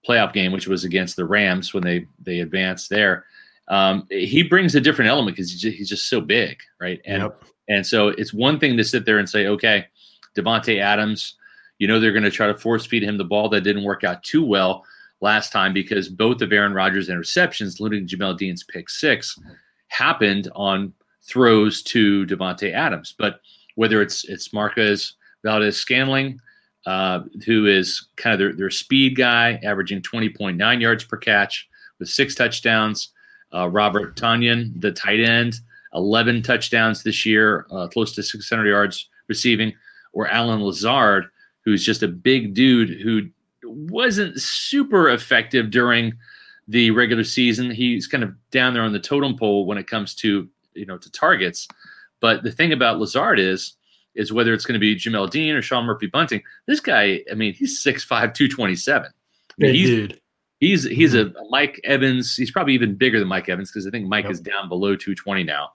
[0.07, 3.25] playoff game, which was against the Rams when they they advanced there.
[3.69, 7.01] Um, he brings a different element because he's, he's just so big, right?
[7.07, 7.43] And yep.
[7.69, 9.87] and so it's one thing to sit there and say, okay,
[10.37, 11.37] Davante Adams,
[11.79, 14.05] you know they're going to try to force feed him the ball that didn't work
[14.05, 14.85] out too well
[15.21, 19.39] last time because both of Aaron Rodgers' interceptions, including Jamel Dean's pick six,
[19.89, 23.15] happened on throws to Davante Adams.
[23.17, 23.41] But
[23.77, 26.41] whether it's it's Marquez Valdes-Scantling
[26.87, 31.69] uh, who is kind of their, their speed guy, averaging 20.9 yards per catch
[31.99, 33.11] with six touchdowns.
[33.55, 35.61] Uh, Robert Tonyan, the tight end,
[35.95, 39.73] 11 touchdowns this year, uh, close to 600 yards receiving.
[40.13, 41.27] Or Allen Lazard,
[41.65, 43.29] who's just a big dude who
[43.65, 46.13] wasn't super effective during
[46.69, 47.71] the regular season.
[47.71, 50.99] He's kind of down there on the totem pole when it comes to you know
[50.99, 51.69] to targets.
[52.21, 53.75] But the thing about Lazard is
[54.15, 56.43] is whether it's going to be Jamel Dean or Sean Murphy Bunting.
[56.67, 59.11] This guy, I mean, he's 6'5, 227.
[59.11, 59.13] I
[59.59, 60.21] mean, he's, dude.
[60.61, 61.37] He's he's mm-hmm.
[61.37, 62.37] a Mike Evans.
[62.37, 64.33] He's probably even bigger than Mike Evans because I think Mike yep.
[64.33, 65.71] is down below 220 now.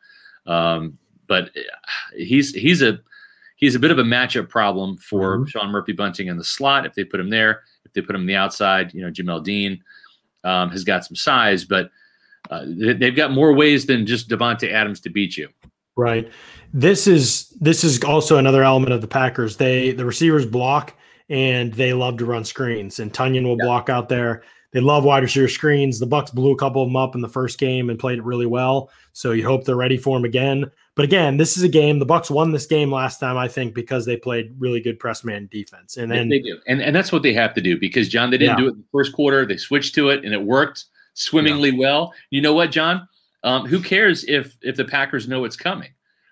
[0.45, 0.97] Um,
[1.28, 1.52] but
[2.15, 2.97] he's he's a
[3.58, 5.45] he's a bit of a matchup problem for mm-hmm.
[5.47, 7.63] Sean Murphy Bunting in the slot if they put him there.
[7.84, 9.84] If they put him on the outside, you know, Jamel Dean
[10.45, 11.91] um, has got some size, but
[12.50, 15.50] uh, they've got more ways than just Davante Adams to beat you.
[15.97, 16.32] Right.
[16.73, 19.58] This is this is also another element of the Packers.
[19.58, 20.93] They the receivers block
[21.30, 22.99] and they love to run screens.
[22.99, 23.65] And Tonyan will yeah.
[23.65, 24.43] block out there.
[24.73, 25.99] They love wide receiver screens.
[25.99, 28.23] The Bucks blew a couple of them up in the first game and played it
[28.23, 28.91] really well.
[29.13, 30.69] So you hope they're ready for them again.
[30.95, 31.99] But again, this is a game.
[31.99, 35.23] The Bucks won this game last time, I think, because they played really good press
[35.23, 35.97] man defense.
[35.97, 38.38] And then they do, and and that's what they have to do because John, they
[38.38, 38.63] didn't yeah.
[38.63, 39.45] do it in the first quarter.
[39.45, 41.80] They switched to it, and it worked swimmingly yeah.
[41.80, 42.13] well.
[42.32, 43.08] You know what, John?
[43.43, 45.89] Um, who cares if if the Packers know it's coming,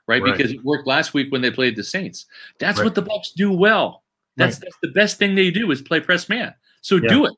[0.07, 0.21] right?
[0.21, 0.37] right?
[0.37, 2.25] Because it worked last week when they played the Saints.
[2.59, 2.85] That's right.
[2.85, 4.03] what the Bucks do well.
[4.37, 6.53] That's that's the best thing they do is play press man.
[6.81, 7.09] So yeah.
[7.09, 7.33] do it.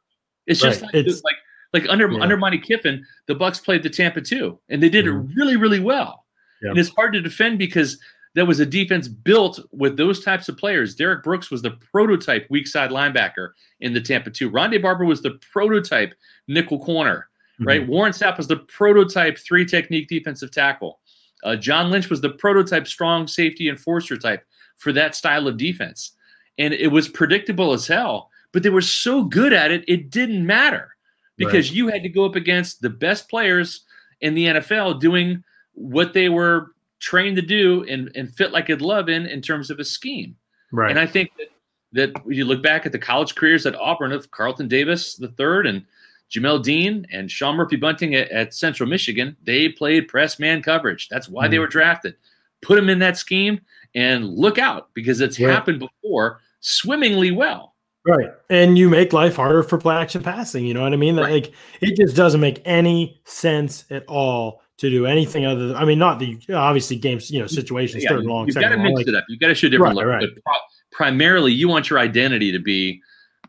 [0.48, 1.36] It's just like it's, like
[1.74, 2.20] like under yeah.
[2.22, 5.32] under Monte Kiffin, the Bucks played the Tampa 2, and they did mm-hmm.
[5.32, 6.26] it really really well.
[6.62, 8.00] And it's hard to defend because
[8.34, 10.96] that was a defense built with those types of players.
[10.96, 14.50] Derrick Brooks was the prototype weak side linebacker in the Tampa 2.
[14.50, 16.14] Rondé Barber was the prototype
[16.48, 17.68] nickel corner, mm-hmm.
[17.68, 17.88] right?
[17.88, 21.00] Warren Sapp was the prototype three technique defensive tackle.
[21.44, 24.44] Uh, John Lynch was the prototype strong safety enforcer type
[24.78, 26.14] for that style of defense.
[26.58, 30.46] And it was predictable as hell, but they were so good at it, it didn't
[30.46, 30.96] matter
[31.38, 31.76] because right.
[31.76, 33.86] you had to go up against the best players
[34.22, 38.76] in the NFL doing what they were trained to do and, and fit like a
[38.76, 40.36] glove in in terms of a scheme.
[40.72, 40.90] Right.
[40.90, 41.48] And I think that
[41.94, 45.66] that you look back at the college careers at Auburn of Carlton Davis the third
[45.66, 45.86] and
[46.32, 51.08] Jamel Dean and Sean Murphy Bunting at, at, Central Michigan, they played press man coverage.
[51.10, 51.52] That's why mm.
[51.52, 52.16] they were drafted.
[52.62, 53.62] Put them in that scheme
[53.96, 55.50] and look out because it's yeah.
[55.50, 57.76] happened before swimmingly well.
[58.06, 58.30] Right.
[58.50, 60.66] And you make life harder for play action passing.
[60.66, 61.18] You know what I mean?
[61.18, 61.32] Right.
[61.32, 65.86] Like it just doesn't make any sense at all to do anything other than, I
[65.86, 68.48] mean, not the obviously games, you know, situations, yeah, third and long.
[68.48, 69.26] You've got to mix like, it up.
[69.28, 70.30] You've got to show different right, look, right.
[70.34, 70.62] But pro-
[70.92, 73.02] primarily you want your identity to be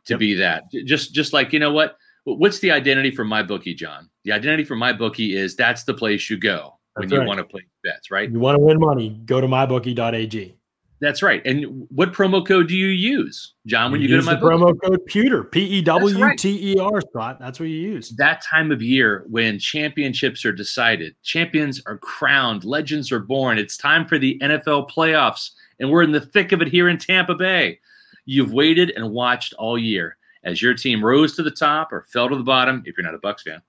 [0.07, 0.21] to yep.
[0.21, 0.65] be that.
[0.87, 1.99] Just just like, you know what?
[2.37, 4.09] What's the identity for my bookie, John?
[4.25, 7.45] The identity for my bookie is that's the place you go when you want to
[7.45, 8.31] play bets, right?
[8.31, 10.55] You want to win money, go to mybookie.ag.
[11.01, 11.41] That's right.
[11.47, 14.57] And what promo code do you use, John, when you, you go to my bookie
[14.57, 17.39] promo code Pewter, P E W T E R, Scott.
[17.39, 18.11] That's what you use.
[18.17, 23.59] That time of year when championships are decided, champions are crowned, legends are born.
[23.59, 26.99] It's time for the NFL playoffs, and we're in the thick of it here in
[26.99, 27.79] Tampa Bay.
[28.25, 30.17] You've waited and watched all year
[30.49, 33.15] as your team rose to the top or fell to the bottom if you're not
[33.15, 33.63] a Bucks fan.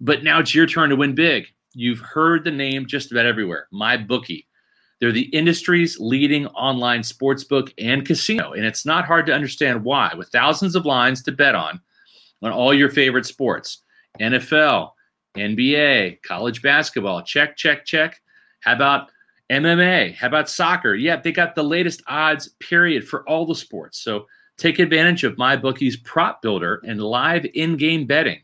[0.00, 1.46] But now it's your turn to win big.
[1.74, 4.46] You've heard the name just about everywhere, my bookie.
[5.00, 10.12] They're the industry's leading online sportsbook and casino, and it's not hard to understand why.
[10.16, 11.80] With thousands of lines to bet on
[12.42, 13.82] on all your favorite sports
[14.20, 14.92] NFL,
[15.36, 18.20] NBA, college basketball, check, check, check.
[18.60, 19.10] How about
[19.50, 20.14] MMA?
[20.14, 20.94] How about soccer?
[20.94, 23.98] Yeah, they got the latest odds, period, for all the sports.
[23.98, 28.40] So take advantage of MyBookie's prop builder and live in game betting,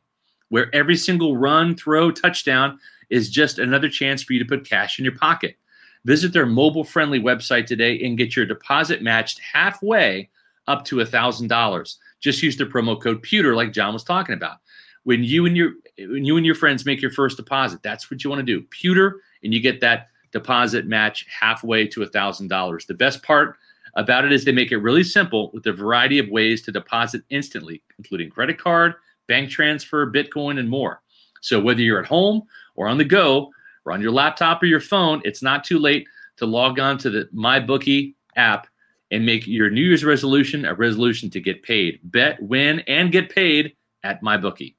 [0.48, 2.78] where every single run, throw, touchdown
[3.10, 5.56] is just another chance for you to put cash in your pocket.
[6.04, 10.30] Visit their mobile friendly website today and get your deposit matched halfway
[10.66, 11.96] up to $1,000.
[12.20, 14.58] Just use the promo code Pewter, like John was talking about.
[15.04, 18.22] When you and your when you and your friends make your first deposit, that's what
[18.22, 18.66] you want to do.
[18.70, 22.86] Pewter, and you get that deposit match halfway to $1,000.
[22.86, 23.56] The best part
[23.94, 27.22] about it is they make it really simple with a variety of ways to deposit
[27.30, 28.94] instantly, including credit card,
[29.28, 31.02] bank transfer, Bitcoin, and more.
[31.40, 32.42] So whether you're at home
[32.76, 33.50] or on the go,
[33.84, 37.10] or on your laptop or your phone, it's not too late to log on to
[37.10, 38.66] the MyBookie app
[39.10, 42.00] and make your New Year's resolution a resolution to get paid.
[42.04, 43.74] Bet, win, and get paid
[44.04, 44.74] at MyBookie.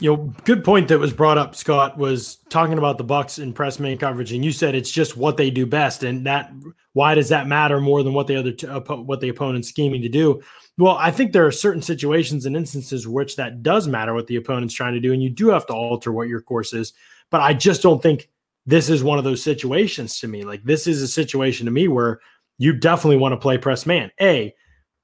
[0.00, 3.52] You know, good point that was brought up, Scott, was talking about the Bucks in
[3.52, 6.52] press man coverage, and you said it's just what they do best, and that
[6.92, 10.02] why does that matter more than what the other t- uh, what the opponent's scheming
[10.02, 10.40] to do?
[10.78, 14.36] Well, I think there are certain situations and instances which that does matter what the
[14.36, 16.92] opponent's trying to do, and you do have to alter what your course is.
[17.30, 18.28] But I just don't think
[18.66, 20.44] this is one of those situations to me.
[20.44, 22.20] Like this is a situation to me where
[22.58, 24.12] you definitely want to play press man.
[24.20, 24.54] A,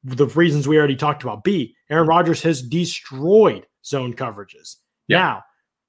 [0.04, 1.42] the reasons we already talked about.
[1.44, 4.76] B, Aaron Rodgers has destroyed zone coverages.
[5.08, 5.18] Yeah.
[5.18, 5.44] Now,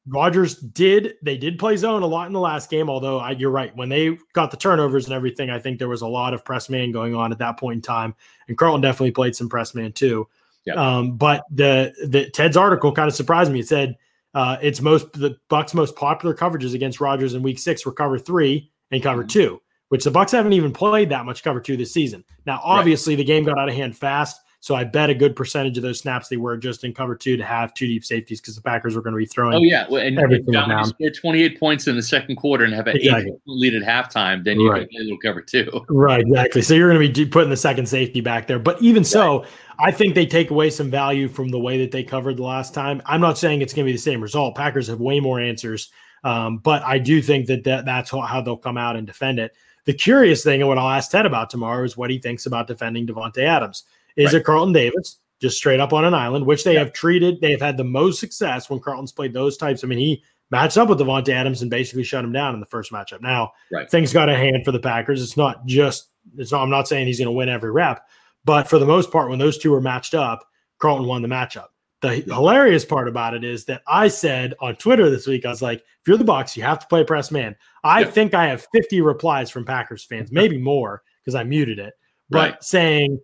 [0.08, 3.50] Rodgers did they did play zone a lot in the last game, although I, you're
[3.50, 3.76] right.
[3.76, 6.70] When they got the turnovers and everything, I think there was a lot of press
[6.70, 8.14] man going on at that point in time.
[8.48, 10.28] And Carlton definitely played some press man too.
[10.66, 10.78] Yep.
[10.78, 13.62] Um, but the the Ted's article kind of surprised me.
[13.62, 13.96] It said
[14.36, 18.20] uh, it's most the Bucks' most popular coverages against Rodgers in Week Six were cover
[18.20, 19.30] three and cover mm-hmm.
[19.30, 22.24] two, which the Bucks haven't even played that much cover two this season.
[22.46, 23.18] Now, obviously, right.
[23.18, 24.40] the game got out of hand fast.
[24.66, 27.38] So I bet a good percentage of those snaps they were just in cover two
[27.38, 29.54] to have two deep safeties because the Packers were going to be throwing.
[29.54, 30.92] Oh yeah, well, and everything John, down.
[30.98, 33.32] you 28 points in the second quarter and have an exactly.
[33.32, 34.90] eight lead at halftime, then you right.
[34.90, 35.70] get a little cover two.
[35.88, 36.64] Right, exactly.
[36.64, 38.58] So you're going to be putting the second safety back there.
[38.58, 39.46] But even so,
[39.78, 42.74] I think they take away some value from the way that they covered the last
[42.74, 43.04] time.
[43.06, 44.56] I'm not saying it's going to be the same result.
[44.56, 45.92] Packers have way more answers,
[46.24, 49.56] um, but I do think that, that that's how they'll come out and defend it.
[49.86, 52.66] The curious thing, and what I'll ask Ted about tomorrow, is what he thinks about
[52.66, 53.84] defending Davante Adams.
[54.16, 54.36] Is right.
[54.36, 55.20] it Carlton Davis?
[55.42, 56.80] just straight up on an island, which they yeah.
[56.80, 57.42] have treated.
[57.42, 59.84] They have had the most success when Carlton's played those types.
[59.84, 62.66] I mean, he matched up with Davante Adams and basically shut him down in the
[62.66, 63.22] first matchup.
[63.22, 63.90] Now, right.
[63.90, 65.22] things got a hand for the Packers.
[65.22, 66.10] It's not just.
[66.38, 66.64] It's not.
[66.64, 68.08] I'm not saying he's going to win every rep,
[68.46, 70.44] but for the most part, when those two were matched up,
[70.80, 71.68] Carlton won the matchup.
[72.02, 75.62] The hilarious part about it is that I said on Twitter this week, I was
[75.62, 77.56] like, if you're the Bucs, you have to play press man.
[77.84, 78.12] I yeah.
[78.12, 81.94] think I have 50 replies from Packers fans, maybe more because I muted it,
[82.30, 82.64] but right.
[82.64, 83.20] saying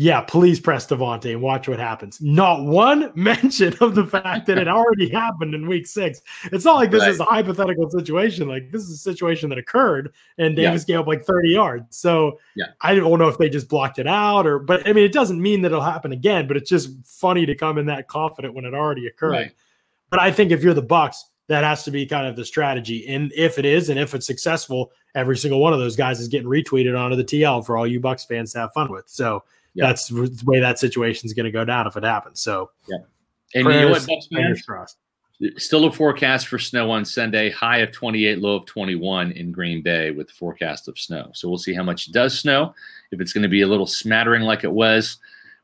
[0.00, 2.20] yeah, please press Davante and watch what happens.
[2.20, 6.22] Not one mention of the fact that it already happened in week six.
[6.52, 7.10] It's not like this right.
[7.10, 8.46] is a hypothetical situation.
[8.46, 10.94] Like this is a situation that occurred and Davis yeah.
[10.94, 11.96] gave up like 30 yards.
[11.96, 12.66] So yeah.
[12.80, 15.42] I don't know if they just blocked it out or, but I mean, it doesn't
[15.42, 18.64] mean that it'll happen again, but it's just funny to come in that confident when
[18.64, 19.32] it already occurred.
[19.32, 19.52] Right.
[20.10, 23.08] But I think if you're the Bucks, that has to be kind of the strategy.
[23.08, 26.28] And if it is, and if it's successful, every single one of those guys is
[26.28, 29.08] getting retweeted onto the TL for all you Bucks fans to have fun with.
[29.08, 29.42] So,
[29.74, 29.86] yeah.
[29.86, 32.40] that's the way that situation is going to go down if it happens.
[32.40, 32.98] So, yeah.
[33.54, 34.62] And prayers, you know what, Bucks fans?
[34.62, 34.96] Crossed.
[35.56, 39.82] Still a forecast for snow on Sunday, high of 28, low of 21 in Green
[39.82, 41.30] Bay with the forecast of snow.
[41.32, 42.74] So we'll see how much it does snow.
[43.12, 45.18] If it's going to be a little smattering like it was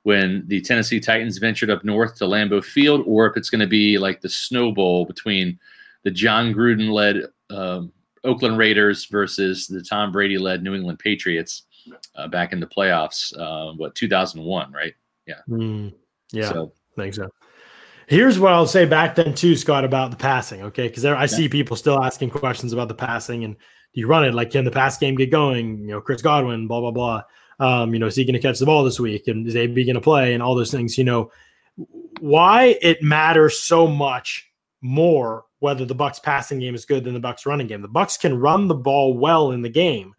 [0.04, 3.66] when the Tennessee Titans ventured up north to Lambeau Field, or if it's going to
[3.66, 5.58] be like the Snow Bowl between
[6.04, 7.90] the Jon Gruden led um,
[8.22, 11.62] Oakland Raiders versus the Tom Brady led New England Patriots
[12.16, 13.36] uh, back in the playoffs.
[13.38, 14.94] Uh, what 2001, right?
[15.26, 15.34] Yeah.
[15.48, 15.94] Mm,
[16.32, 16.50] yeah.
[16.50, 17.28] So, I think so.
[18.06, 20.62] Here's what I'll say back then too, Scott, about the passing.
[20.62, 23.56] Okay, because I see people still asking questions about the passing and
[23.94, 24.34] do you run it?
[24.34, 25.78] Like, can the pass game get going?
[25.78, 27.22] You know, Chris Godwin, blah blah blah.
[27.60, 29.28] Um, you know, is he going to catch the ball this week?
[29.28, 30.34] And is AB going to play?
[30.34, 30.98] And all those things.
[30.98, 31.30] You know,
[32.20, 34.50] why it matters so much
[34.82, 37.80] more whether the Bucks passing game is good than the Bucks running game.
[37.80, 40.14] The Bucks can run the ball well in the game,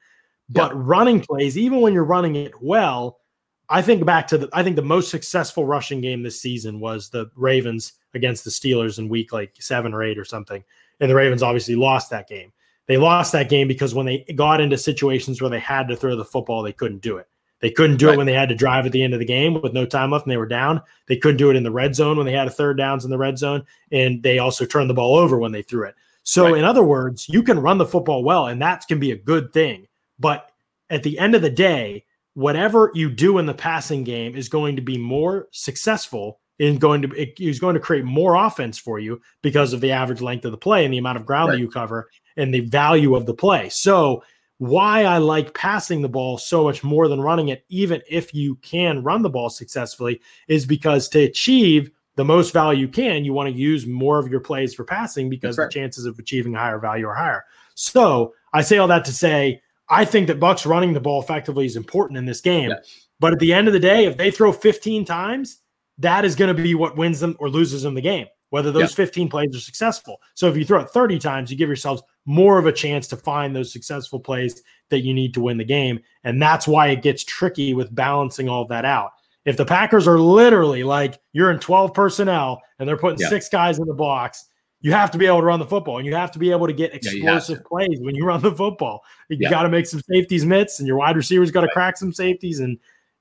[0.50, 0.74] but yep.
[0.76, 3.20] running plays, even when you're running it well,
[3.68, 7.10] I think back to the I think the most successful rushing game this season was
[7.10, 10.64] the Ravens against the Steelers in week like seven or eight or something.
[11.00, 12.52] And the Ravens obviously lost that game.
[12.88, 16.16] They lost that game because when they got into situations where they had to throw
[16.16, 17.28] the football, they couldn't do it.
[17.60, 18.14] They couldn't do right.
[18.14, 20.12] it when they had to drive at the end of the game with no time
[20.12, 20.82] left and they were down.
[21.08, 23.10] They couldn't do it in the red zone when they had a third downs in
[23.10, 23.66] the red zone.
[23.92, 25.96] And they also turned the ball over when they threw it.
[26.22, 26.58] So, right.
[26.58, 29.54] in other words, you can run the football well, and that can be a good
[29.54, 29.88] thing.
[30.20, 30.52] But
[30.90, 34.76] at the end of the day, whatever you do in the passing game is going
[34.76, 38.98] to be more successful in going to it is going to create more offense for
[39.00, 41.56] you because of the average length of the play and the amount of ground right.
[41.56, 43.68] that you cover and the value of the play.
[43.70, 44.24] So
[44.58, 48.56] why I like passing the ball so much more than running it, even if you
[48.58, 53.34] can run the ball successfully, is because to achieve the most value you can, you
[53.34, 55.66] want to use more of your plays for passing because right.
[55.66, 57.44] the chances of achieving a higher value are higher.
[57.74, 61.66] So I say all that to say I think that Bucks running the ball effectively
[61.66, 62.70] is important in this game.
[62.70, 62.80] Yeah.
[63.20, 65.62] But at the end of the day, if they throw 15 times,
[66.00, 68.92] that is going to be what wins them or loses them the game, whether those
[68.92, 69.06] yeah.
[69.06, 70.18] 15 plays are successful.
[70.34, 73.16] So if you throw it 30 times, you give yourselves more of a chance to
[73.16, 76.00] find those successful plays that you need to win the game.
[76.24, 79.12] And that's why it gets tricky with balancing all that out.
[79.46, 83.30] If the Packers are literally like you're in 12 personnel and they're putting yeah.
[83.30, 84.46] six guys in the box
[84.82, 86.68] you have to be able to run the football and you have to be able
[86.68, 89.04] to get explosive yeah, plays when you run the football.
[89.30, 89.50] You yeah.
[89.50, 91.74] got to make some safeties mitts and your wide receivers got to right.
[91.74, 92.78] crack some safeties and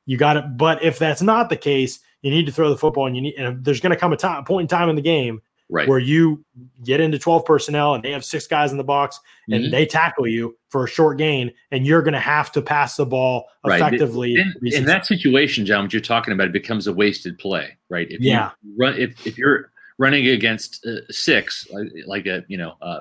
[0.06, 0.42] you got to.
[0.42, 3.34] But if that's not the case, you need to throw the football and you need.
[3.36, 5.40] And there's going to come a, time, a point in time in the game
[5.70, 5.88] right.
[5.88, 6.44] where you
[6.84, 9.72] get into 12 personnel and they have six guys in the box and mm-hmm.
[9.72, 13.06] they tackle you for a short gain and you're going to have to pass the
[13.06, 14.36] ball effectively.
[14.36, 14.46] Right.
[14.62, 18.06] In, in, that situation, John, what you're talking about, it becomes a wasted play, right?
[18.10, 18.50] If yeah.
[18.62, 23.00] You run, if, if you're running against uh, six, like, like, a you know uh,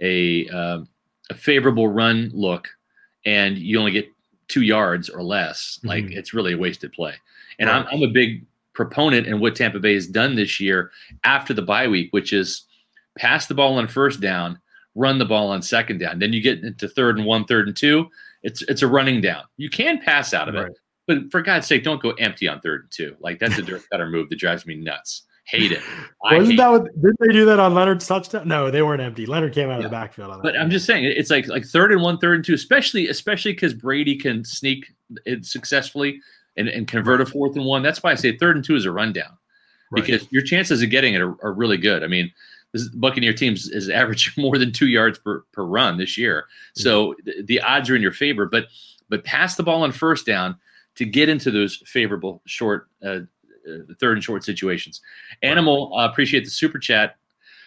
[0.00, 0.80] a uh,
[1.30, 2.68] a favorable run look,
[3.24, 4.08] and you only get
[4.48, 6.18] two yards or less, like mm-hmm.
[6.18, 7.14] it's really a wasted play.
[7.58, 7.76] And right.
[7.76, 10.90] I'm, I'm a big proponent in what Tampa Bay has done this year
[11.24, 12.64] after the bye week, which is
[13.18, 14.58] pass the ball on first down,
[14.94, 16.18] run the ball on second down.
[16.18, 18.08] Then you get into third and one, third and two.
[18.42, 19.42] It's it's a running down.
[19.56, 20.68] You can pass out of right.
[20.68, 23.16] it, but for God's sake, don't go empty on third and two.
[23.20, 25.24] Like that's a better move that drives me nuts.
[25.48, 25.82] Hate it.
[26.22, 28.46] Wasn't that what did they do that on Leonard's touchdown?
[28.46, 29.24] No, they weren't empty.
[29.24, 29.76] Leonard came out yeah.
[29.78, 30.42] of the backfield on that.
[30.42, 33.52] But I'm just saying it's like like third and one, third and two, especially especially
[33.52, 34.92] because Brady can sneak
[35.24, 36.20] it successfully
[36.58, 37.82] and, and convert a fourth and one.
[37.82, 39.38] That's why I say third and two is a rundown.
[39.90, 40.04] Right.
[40.04, 42.04] Because your chances of getting it are, are really good.
[42.04, 42.30] I mean,
[42.72, 46.42] this Buccaneer teams is averaging more than two yards per, per run this year.
[46.42, 46.82] Mm-hmm.
[46.82, 48.44] So the, the odds are in your favor.
[48.44, 48.66] But
[49.08, 50.56] but pass the ball on first down
[50.96, 53.20] to get into those favorable short uh,
[53.68, 55.00] uh, third and short situations.
[55.42, 57.16] Animal, uh, appreciate the super chat.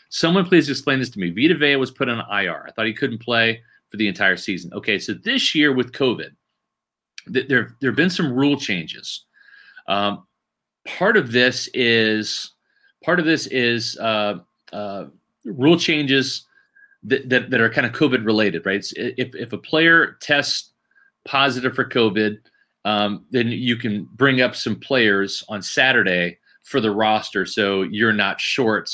[0.10, 1.32] Someone please explain this to me.
[1.32, 2.66] Vita Vea was put on IR.
[2.68, 4.74] I thought he couldn't play for the entire season.
[4.74, 6.32] Okay, so this year with COVID,
[7.34, 9.26] th- there there have been some rule changes.
[9.88, 10.26] Um,
[10.86, 12.54] part of this is
[13.04, 14.40] part of this is uh,
[14.74, 15.06] uh,
[15.46, 16.46] rule changes
[17.04, 18.86] that, that, that are kind of COVID related, right?
[18.96, 20.72] If if a player tests
[21.26, 22.38] positive for COVID,
[22.86, 28.14] um, then you can bring up some players on Saturday for the roster, so you're
[28.14, 28.90] not short,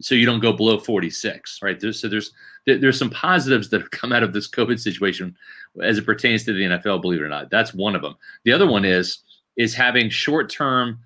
[0.00, 1.78] so you don't go below 46, right?
[1.78, 2.32] There's, so there's
[2.66, 5.36] there's some positives that have come out of this COVID situation
[5.82, 7.00] as it pertains to the NFL.
[7.00, 8.16] Believe it or not, that's one of them.
[8.44, 9.18] The other one is
[9.56, 11.00] is having short term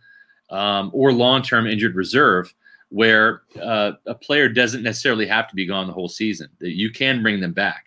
[0.50, 2.53] um, or long term injured reserve
[2.88, 6.48] where uh, a player doesn't necessarily have to be gone the whole season.
[6.61, 7.86] That you can bring them back.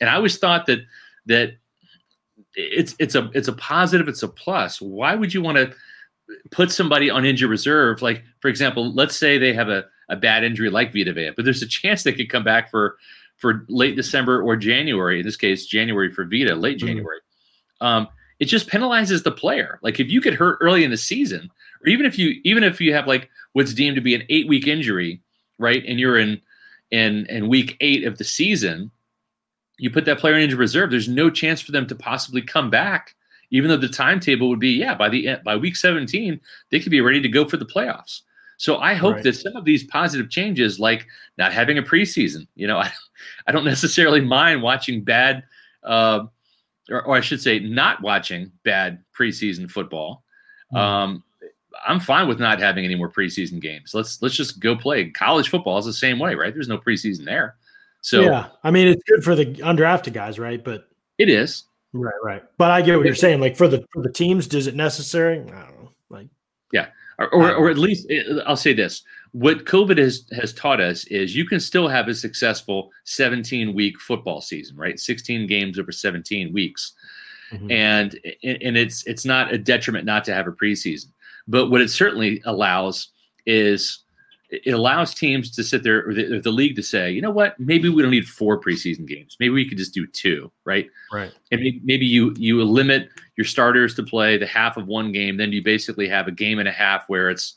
[0.00, 0.80] And I always thought that
[1.26, 1.56] that
[2.56, 4.80] it's it's a it's a positive, it's a plus.
[4.80, 5.72] Why would you want to
[6.50, 8.02] put somebody on injured reserve?
[8.02, 11.44] Like for example, let's say they have a, a bad injury like Vita Vea, but
[11.44, 12.96] there's a chance they could come back for
[13.36, 15.20] for late December or January.
[15.20, 16.86] In this case, January for Vita, late mm-hmm.
[16.86, 17.18] January.
[17.18, 17.86] Mm-hmm.
[17.86, 19.78] Um, it just penalizes the player.
[19.82, 21.50] Like if you get hurt early in the season,
[21.82, 24.48] or even if you even if you have like what's deemed to be an eight
[24.48, 25.20] week injury,
[25.58, 26.40] right, and you're in
[26.90, 28.90] in in week eight of the season,
[29.78, 30.90] you put that player into reserve.
[30.90, 33.14] There's no chance for them to possibly come back,
[33.50, 37.00] even though the timetable would be yeah by the by week 17 they could be
[37.00, 38.22] ready to go for the playoffs.
[38.58, 39.24] So I hope right.
[39.24, 41.06] that some of these positive changes, like
[41.36, 42.90] not having a preseason, you know, I,
[43.46, 45.44] I don't necessarily mind watching bad.
[45.82, 46.26] Uh,
[46.90, 50.22] or, or, I should say, not watching bad preseason football.
[50.72, 50.78] Mm.
[50.78, 51.24] Um,
[51.86, 53.92] I'm fine with not having any more preseason games.
[53.92, 55.10] Let's let's just go play.
[55.10, 56.54] College football is the same way, right?
[56.54, 57.56] There's no preseason there.
[58.06, 60.62] So yeah, I mean it's good for the undrafted guys, right?
[60.62, 60.88] But
[61.18, 62.44] it is right, right.
[62.56, 63.40] But I get what you're saying.
[63.40, 65.40] Like for the for the teams, does it necessary?
[65.40, 65.90] I don't know.
[66.08, 66.28] Like
[66.72, 66.86] yeah,
[67.18, 69.02] or or, or at least eh, I'll say this:
[69.32, 74.00] what COVID has has taught us is you can still have a successful 17 week
[74.00, 75.00] football season, right?
[75.00, 76.92] 16 games over 17 weeks,
[77.50, 77.72] mm-hmm.
[77.72, 81.06] and and it's it's not a detriment not to have a preseason.
[81.48, 83.08] But what it certainly allows
[83.46, 84.04] is
[84.48, 87.30] it allows teams to sit there, or the, or the, league to say, you know
[87.30, 89.36] what, maybe we don't need four preseason games.
[89.40, 90.86] Maybe we could just do two, right?
[91.12, 91.32] Right.
[91.50, 95.36] And maybe you you limit your starters to play the half of one game.
[95.36, 97.56] Then you basically have a game and a half where it's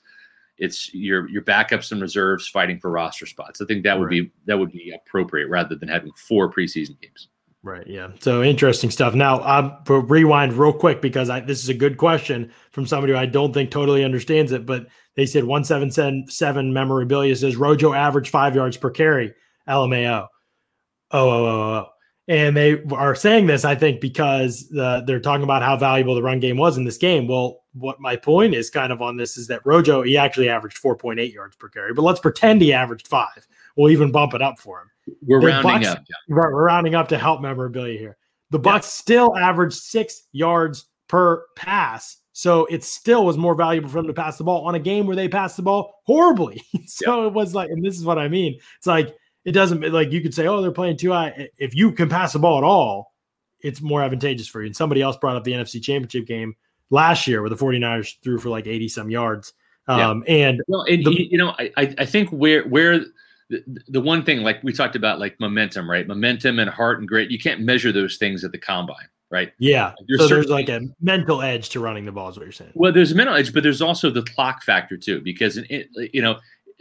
[0.57, 3.61] it's your your backups and reserves fighting for roster spots.
[3.61, 4.23] I think that would right.
[4.23, 7.29] be that would be appropriate rather than having four preseason games.
[7.61, 7.85] Right.
[7.87, 8.11] Yeah.
[8.21, 9.13] So interesting stuff.
[9.13, 13.19] Now, um, rewind real quick because I, this is a good question from somebody who
[13.19, 14.65] I don't think totally understands it.
[14.65, 14.87] But
[15.19, 15.91] they said one seven
[16.27, 19.33] seven memorabilia says Rojo averaged five yards per carry.
[19.67, 20.27] LMAO.
[21.11, 21.89] Oh, oh, oh, oh.
[22.27, 26.21] And they are saying this, I think, because uh, they're talking about how valuable the
[26.21, 27.27] run game was in this game.
[27.27, 30.81] Well, what my point is kind of on this is that Rojo, he actually averaged
[30.81, 33.47] 4.8 yards per carry, but let's pretend he averaged five.
[33.75, 35.15] We'll even bump it up for him.
[35.23, 36.03] We're the rounding Bucks, up.
[36.27, 38.17] We're, we're rounding up to help memorabilia here.
[38.51, 39.01] The Bucks yeah.
[39.01, 42.17] still averaged six yards per pass.
[42.39, 45.05] So it still was more valuable for them to pass the ball on a game
[45.05, 46.63] where they passed the ball horribly.
[46.85, 47.27] so yeah.
[47.27, 48.57] it was like, and this is what I mean.
[48.77, 49.13] It's like
[49.43, 51.49] it doesn't like you could say, oh, they're playing too high.
[51.57, 53.13] If you can pass the ball at all,
[53.59, 54.67] it's more advantageous for you.
[54.67, 56.55] And somebody else brought up the NFC championship game
[56.91, 59.51] last year where the 49ers threw for like 80 some yards.
[59.89, 60.33] Um, yeah.
[60.33, 63.01] and well, and the, you know, I, I think where, where,
[63.49, 67.07] the, the one thing like we talked about like momentum right momentum and heart and
[67.07, 70.81] grit you can't measure those things at the combine right yeah so there's like a
[71.01, 73.53] mental edge to running the ball is what you're saying well there's a mental edge
[73.53, 76.33] but there's also the clock factor too because it, you know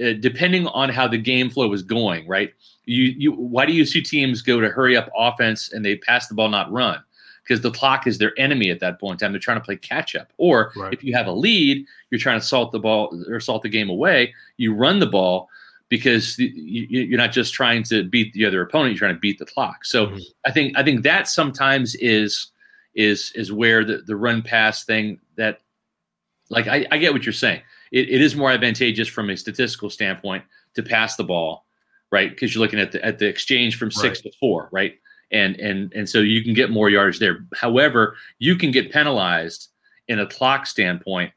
[0.03, 2.53] uh, depending on how the game flow is going right
[2.85, 6.29] you you why do you see teams go to hurry up offense and they pass
[6.29, 7.03] the ball not run
[7.49, 9.33] because the clock is their enemy at that point in time.
[9.33, 10.33] They're trying to play catch up.
[10.37, 10.93] Or right.
[10.93, 13.89] if you have a lead, you're trying to salt the ball or salt the game
[13.89, 14.35] away.
[14.59, 15.49] You run the ball
[15.89, 19.47] because you're not just trying to beat the other opponent; you're trying to beat the
[19.47, 19.85] clock.
[19.85, 20.19] So mm-hmm.
[20.45, 22.49] I think I think that sometimes is
[22.95, 25.61] is is where the the run pass thing that
[26.51, 27.63] like I, I get what you're saying.
[27.91, 31.65] It, it is more advantageous from a statistical standpoint to pass the ball,
[32.13, 32.31] right?
[32.31, 34.31] Because you're looking at the at the exchange from six right.
[34.31, 34.95] to four, right?
[35.31, 37.47] And and and so you can get more yardage there.
[37.55, 39.69] However, you can get penalized
[40.09, 41.33] in a clock standpoint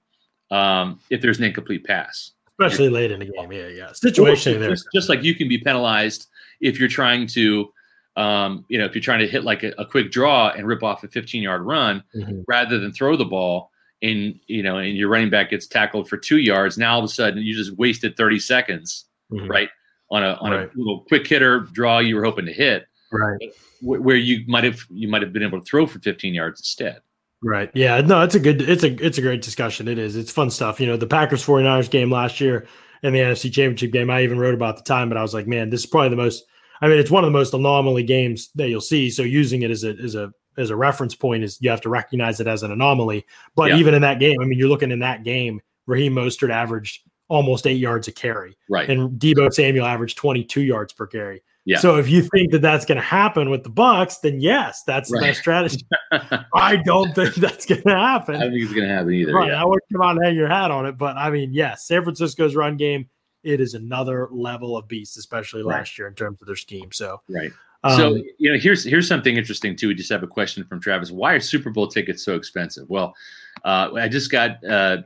[0.50, 2.32] um, if there's an incomplete pass
[2.64, 3.52] especially late in the game.
[3.52, 3.92] Yeah, yeah.
[3.94, 4.70] Situation there.
[4.72, 6.28] Just, just, like you can be penalized
[6.60, 7.72] if you're trying to,
[8.18, 10.84] um, you know, if you're trying to hit like a, a quick draw and rip
[10.84, 12.42] off a 15 yard run mm-hmm.
[12.48, 13.70] rather than throw the ball.
[14.04, 16.78] And you know, and your running back gets tackled for two yards.
[16.78, 19.48] Now all of a sudden, you just wasted 30 seconds, mm-hmm.
[19.48, 19.70] right,
[20.10, 20.74] on a on right.
[20.74, 24.80] a little quick hitter draw you were hoping to hit, right, where you might have
[24.90, 27.02] you might have been able to throw for 15 yards instead.
[27.44, 27.72] Right.
[27.74, 28.02] Yeah.
[28.02, 29.88] No, it's a good, it's a, it's a great discussion.
[29.88, 30.16] It is.
[30.16, 30.80] It's fun stuff.
[30.80, 32.68] You know, the Packers 49ers game last year
[33.04, 35.48] and the NFC Championship game, I even wrote about the time, but I was like,
[35.48, 36.46] man, this is probably the most,
[36.82, 39.10] I mean, it's one of the most anomaly games that you'll see.
[39.10, 41.90] So using it as a, as a, as a reference point is you have to
[41.90, 43.26] recognize it as an anomaly.
[43.56, 43.78] But yeah.
[43.78, 47.02] even in that game, I mean, you're looking in that game, Raheem Mostert averaged
[47.32, 48.58] almost eight yards a carry.
[48.70, 48.90] Right.
[48.90, 51.42] And Deebo Samuel averaged 22 yards per carry.
[51.64, 51.80] Yeah.
[51.80, 55.10] So if you think that that's going to happen with the Bucks, then yes, that's
[55.10, 55.22] right.
[55.22, 55.86] the best strategy.
[56.54, 58.36] I don't think that's going to happen.
[58.36, 59.34] I don't think it's going to happen either.
[59.34, 59.48] Right.
[59.48, 59.62] Yeah.
[59.62, 62.04] I wouldn't come out and hang your hat on it, but I mean, yes, San
[62.04, 63.08] Francisco's run game,
[63.44, 65.78] it is another level of beast, especially right.
[65.78, 66.92] last year in terms of their scheme.
[66.92, 67.52] So right.
[67.84, 69.88] Um, so you know, here's here's something interesting too.
[69.88, 71.10] We just have a question from Travis.
[71.12, 72.90] Why are Super Bowl tickets so expensive?
[72.90, 73.16] Well,
[73.64, 74.98] Uh, I just got uh,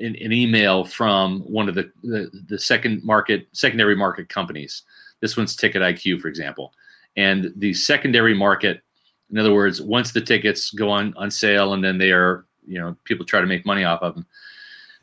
[0.00, 4.82] an, an, email from one of the, the, the second market secondary market companies.
[5.20, 6.72] This one's Ticket IQ, for example,
[7.16, 8.82] and the secondary market.
[9.30, 12.78] In other words, once the tickets go on on sale and then they are you
[12.78, 14.26] know people try to make money off of them.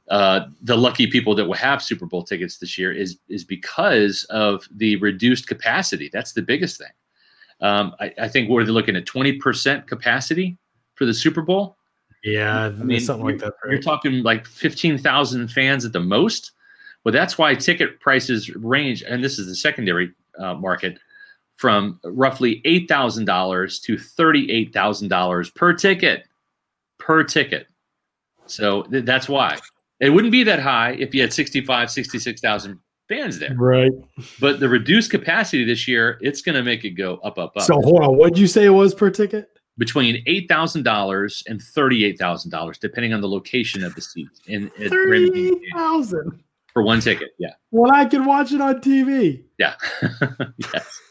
[0.09, 4.23] Uh, the lucky people that will have Super Bowl tickets this year is is because
[4.29, 6.09] of the reduced capacity.
[6.11, 6.91] That's the biggest thing.
[7.59, 10.57] Um, I, I, think we're looking at twenty percent capacity
[10.95, 11.76] for the Super Bowl.
[12.23, 13.53] Yeah, I mean, something like that.
[13.63, 13.71] Right?
[13.73, 16.51] You're talking like fifteen thousand fans at the most.
[17.03, 20.99] Well, that's why ticket prices range, and this is the secondary uh, market,
[21.55, 26.25] from roughly eight thousand dollars to thirty-eight thousand dollars per ticket
[26.97, 27.67] per ticket.
[28.47, 29.57] So th- that's why
[29.99, 33.55] it wouldn't be that high if you had 65, 66,000 fans there.
[33.55, 33.91] Right.
[34.39, 37.63] But the reduced capacity this year, it's going to make it go up, up, up.
[37.63, 38.17] So hold on.
[38.17, 39.56] What did you say it was per ticket?
[39.77, 44.27] Between $8,000 and $38,000, depending on the location of the seat.
[44.47, 47.29] In, in 30000 For one ticket.
[47.37, 47.51] Yeah.
[47.71, 49.43] Well, I can watch it on TV.
[49.59, 49.75] Yeah.
[50.73, 51.01] yes.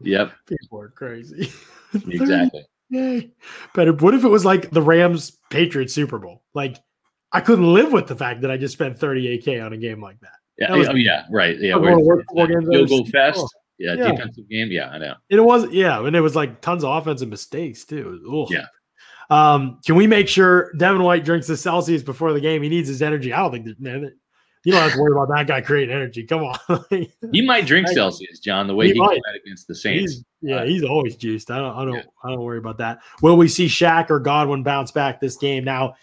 [0.00, 0.32] Yep.
[0.46, 1.52] People are crazy.
[1.94, 2.66] exactly.
[2.90, 3.30] Yay.
[3.74, 6.42] But what if it was like the Rams Patriots Super Bowl?
[6.54, 6.76] Like
[7.32, 10.20] I couldn't live with the fact that I just spent 38k on a game like
[10.20, 10.32] that.
[10.58, 11.58] Yeah, that was, oh, yeah, right.
[11.58, 11.76] Yeah,
[13.10, 13.38] fest.
[13.38, 13.48] Oh,
[13.80, 14.68] yeah, yeah, defensive game.
[14.70, 15.14] Yeah, I know.
[15.30, 18.46] It was yeah, and it was like tons of offensive mistakes too.
[18.50, 18.66] Yeah.
[19.30, 22.62] Um, can we make sure Devin White drinks the Celsius before the game?
[22.62, 23.32] He needs his energy.
[23.32, 24.12] I don't think that, man.
[24.64, 26.24] You don't have to worry about that guy creating energy.
[26.24, 26.84] Come on.
[27.32, 29.18] he might drink Celsius, John, the way he, he might.
[29.42, 30.12] against the Saints.
[30.12, 31.50] He's, yeah, uh, he's always juiced.
[31.50, 32.02] I don't I don't yeah.
[32.22, 32.98] I don't worry about that.
[33.22, 35.64] Will we see Shaq or Godwin bounce back this game?
[35.64, 35.94] Now,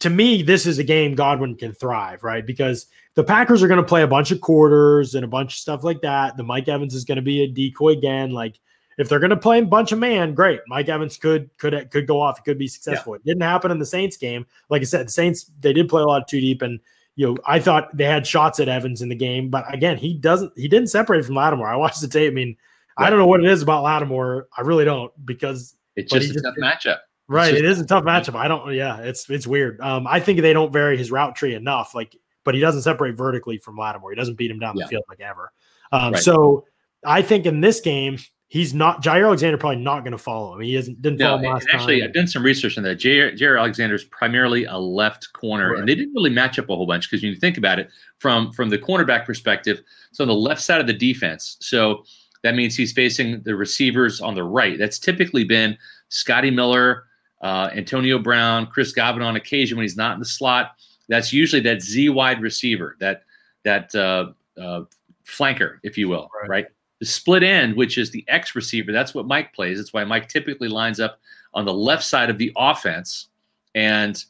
[0.00, 2.44] to me, this is a game Godwin can thrive, right?
[2.44, 5.58] Because the Packers are going to play a bunch of quarters and a bunch of
[5.58, 6.36] stuff like that.
[6.36, 8.30] The Mike Evans is going to be a decoy again.
[8.30, 8.58] Like
[8.98, 10.60] if they're going to play a bunch of man, great.
[10.68, 12.38] Mike Evans could could could go off.
[12.38, 13.14] It could be successful.
[13.14, 13.16] Yeah.
[13.16, 14.46] It didn't happen in the Saints game.
[14.68, 16.80] Like I said, the Saints they did play a lot too deep, and
[17.14, 20.14] you know I thought they had shots at Evans in the game, but again, he
[20.14, 20.52] doesn't.
[20.56, 21.68] He didn't separate from Lattimore.
[21.68, 22.32] I watched the tape.
[22.32, 22.56] I mean,
[22.96, 24.48] I don't know what it is about Lattimore.
[24.56, 26.98] I really don't because it's just a just, tough matchup.
[27.28, 28.36] Right, just, it is a tough matchup.
[28.36, 28.72] I don't.
[28.74, 29.80] Yeah, it's it's weird.
[29.80, 31.94] Um, I think they don't vary his route tree enough.
[31.94, 34.10] Like, but he doesn't separate vertically from Lattimore.
[34.10, 34.84] He doesn't beat him down yeah.
[34.84, 35.52] the field like ever.
[35.90, 36.22] Um, right.
[36.22, 36.64] so
[37.04, 38.18] I think in this game
[38.48, 40.60] he's not Jaire Alexander probably not going to follow him.
[40.60, 41.74] He hasn't didn't no, follow him last time.
[41.74, 42.08] actually, time.
[42.08, 42.98] I've done some research on that.
[42.98, 45.80] Jaire, Jaire Alexander is primarily a left corner, right.
[45.80, 47.90] and they didn't really match up a whole bunch because when you think about it
[48.18, 52.04] from from the cornerback perspective, so on the left side of the defense, so
[52.42, 54.78] that means he's facing the receivers on the right.
[54.78, 55.76] That's typically been
[56.08, 57.04] Scotty Miller
[57.42, 60.76] uh, Antonio Brown, Chris Godwin on occasion when he's not in the slot.
[61.08, 63.22] That's usually that Z wide receiver, that
[63.64, 64.82] that uh, uh,
[65.24, 66.48] flanker, if you will, right.
[66.48, 66.66] right?
[67.00, 69.78] The split end, which is the X receiver, that's what Mike plays.
[69.78, 71.20] That's why Mike typically lines up
[71.52, 73.28] on the left side of the offense,
[73.74, 74.22] and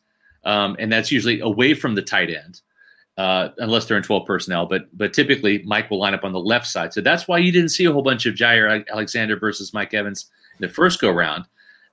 [0.44, 2.60] um, and that's usually away from the tight end,
[3.16, 4.66] uh, unless they're in 12 personnel.
[4.66, 6.92] But but typically Mike will line up on the left side.
[6.92, 10.30] So that's why you didn't see a whole bunch of Jaire Alexander versus Mike Evans
[10.58, 11.44] in the first go round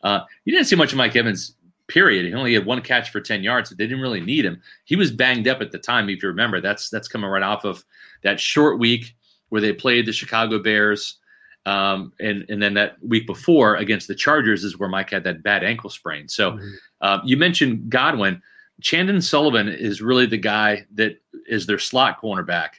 [0.04, 1.56] uh, you didn't see much of Mike Evans,
[1.88, 2.26] period.
[2.26, 3.70] He only had one catch for 10 yards.
[3.70, 4.62] So they didn't really need him.
[4.86, 6.62] He was banged up at the time, if you remember.
[6.62, 7.84] That's that's coming right off of
[8.24, 9.16] that short week
[9.50, 11.20] where they played the Chicago Bears.
[11.66, 15.44] Um, and, and then that week before against the Chargers is where Mike had that
[15.44, 16.28] bad ankle sprain.
[16.28, 16.70] So mm-hmm.
[17.02, 18.42] uh, you mentioned Godwin.
[18.82, 22.70] Chandon Sullivan is really the guy that is their slot cornerback.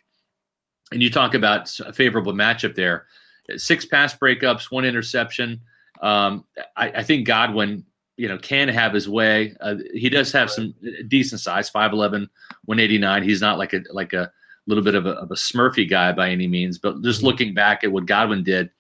[0.92, 3.06] And you talk about a favorable matchup there.
[3.56, 5.60] Six pass breakups, one interception.
[6.00, 6.44] Um,
[6.76, 7.84] I, I, think Godwin,
[8.16, 9.54] you know, can have his way.
[9.60, 10.74] Uh, he does have some
[11.08, 12.28] decent size, 5'11",
[12.64, 13.22] 189.
[13.22, 14.30] He's not like a like a
[14.66, 17.26] little bit of a, of a Smurfy guy by any means, but just mm-hmm.
[17.26, 18.70] looking back at what Godwin did,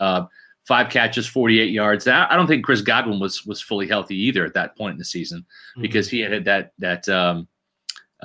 [0.00, 0.26] uh,
[0.66, 2.08] five catches, 48 yards.
[2.08, 5.04] I don't think Chris Godwin was was fully healthy either at that point in the
[5.04, 5.82] season mm-hmm.
[5.82, 7.48] because he had had that that um,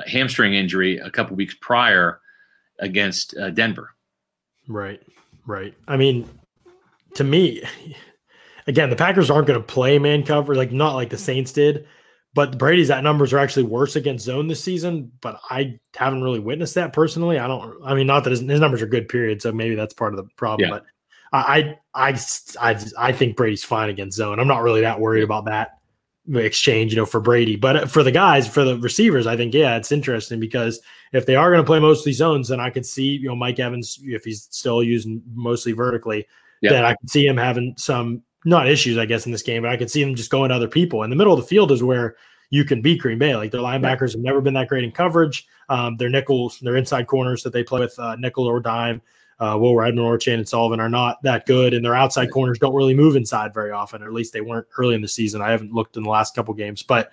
[0.08, 2.22] hamstring injury a couple weeks prior
[2.80, 3.92] against uh, Denver.
[4.68, 5.02] Right,
[5.46, 5.74] right.
[5.88, 6.30] I mean,
[7.16, 7.64] to me,
[8.70, 11.88] again, the Packers aren't going to play man cover, like not like the Saints did.
[12.36, 15.12] But Brady's that numbers are actually worse against zone this season.
[15.20, 17.40] But I haven't really witnessed that personally.
[17.40, 17.76] I don't.
[17.84, 19.42] I mean, not that his, his numbers are good, period.
[19.42, 20.70] So maybe that's part of the problem.
[20.70, 20.76] Yeah.
[20.76, 20.86] But
[21.34, 22.20] I, I,
[22.62, 24.40] I, I think Brady's fine against zone.
[24.40, 25.80] I'm not really that worried about that
[26.32, 27.56] exchange, you know, for Brady.
[27.56, 30.80] But uh, for the guys, for the receivers, I think yeah, it's interesting because
[31.14, 33.60] if they are going to play mostly zones, then I could see you know Mike
[33.60, 36.28] Evans if he's still using mostly vertically,
[36.62, 36.72] yeah.
[36.72, 39.72] then I could see him having some not issues, I guess, in this game, but
[39.72, 41.04] I could see them just going to other people.
[41.04, 42.16] In the middle of the field is where
[42.50, 43.36] you can beat Green Bay.
[43.36, 45.48] Like their linebackers have never been that great in coverage.
[45.68, 49.02] Um, their nickels, their inside corners that they play with uh, nickel or dime.
[49.40, 52.76] uh, Will Redmond or Chandon Sullivan are not that good, and their outside corners don't
[52.76, 55.42] really move inside very often, or at least they weren't early in the season.
[55.42, 57.12] I haven't looked in the last couple games, but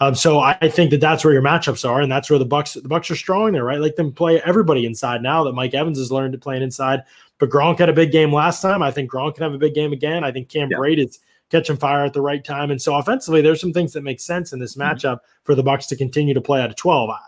[0.00, 2.74] um, so I think that that's where your matchups are, and that's where the Bucks
[2.74, 3.80] the Bucks are strong there, right?
[3.80, 7.02] Like them play everybody inside now that Mike Evans has learned to play inside.
[7.40, 8.82] But Gronk had a big game last time.
[8.82, 10.22] I think Gronk can have a big game again.
[10.22, 10.76] I think Cam yeah.
[10.76, 11.18] Brate is
[11.50, 14.52] catching fire at the right time, and so offensively, there's some things that make sense
[14.52, 14.92] in this mm-hmm.
[14.92, 15.42] matchup mm-hmm.
[15.44, 17.10] for the Bucks to continue to play out of 12.
[17.10, 17.18] I,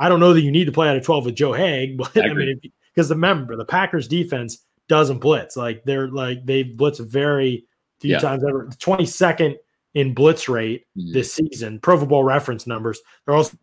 [0.00, 2.16] I, don't know that you need to play out of 12 with Joe Haeg, but
[2.16, 2.60] I, I mean,
[2.94, 5.56] because remember the Packers defense doesn't blitz.
[5.56, 7.66] Like they're like they blitz very
[8.00, 8.18] few yeah.
[8.18, 8.66] times ever.
[8.66, 9.56] 22nd
[9.94, 11.12] in blitz rate mm-hmm.
[11.12, 11.78] this season.
[11.78, 13.00] Pro Football reference numbers.
[13.26, 13.56] They're also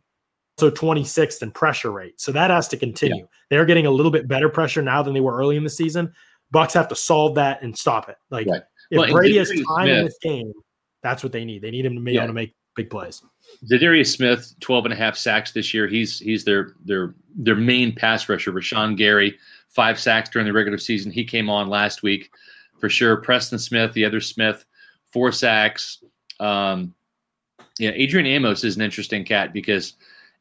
[0.57, 2.19] also 26th in pressure rate.
[2.19, 3.17] So that has to continue.
[3.17, 3.25] Yeah.
[3.49, 6.13] They're getting a little bit better pressure now than they were early in the season.
[6.51, 8.17] Bucks have to solve that and stop it.
[8.29, 8.61] Like right.
[8.91, 10.53] if well, Brady has time Smith, in this game,
[11.03, 11.61] that's what they need.
[11.61, 12.21] They need him to be yeah.
[12.21, 13.21] able to make big plays.
[13.69, 15.87] Za'Darius Smith, 12 and a half sacks this year.
[15.87, 18.51] He's he's their their their main pass rusher.
[18.51, 19.37] Rashan Gary,
[19.69, 21.11] five sacks during the regular season.
[21.11, 22.31] He came on last week
[22.79, 23.17] for sure.
[23.17, 24.65] Preston Smith, the other Smith,
[25.11, 26.03] four sacks.
[26.39, 26.93] Um,
[27.79, 29.93] yeah, Adrian Amos is an interesting cat because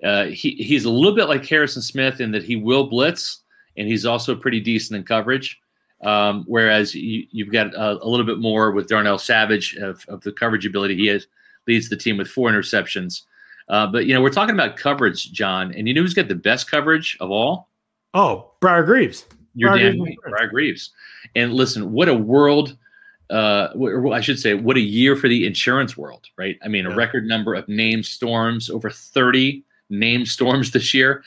[0.02, 3.42] uh, he he's a little bit like Harrison Smith in that he will blitz
[3.76, 5.60] and he's also pretty decent in coverage.
[6.02, 10.20] Um, whereas you, have got a, a, little bit more with Darnell Savage of, of
[10.20, 10.96] the coverage ability.
[10.96, 11.26] He has,
[11.66, 13.22] leads the team with four interceptions.
[13.68, 16.34] Uh, but you know, we're talking about coverage, John, and you know who's got the
[16.34, 17.70] best coverage of all?
[18.12, 19.24] Oh, Briar Greaves.
[19.54, 20.90] You're Briar damn right, Briar Greaves.
[21.36, 22.76] And listen, what a world
[23.30, 23.68] uh,
[24.12, 26.58] I should say, what a year for the insurance world, right?
[26.62, 31.22] I mean, a record number of named storms, over 30 named storms this year,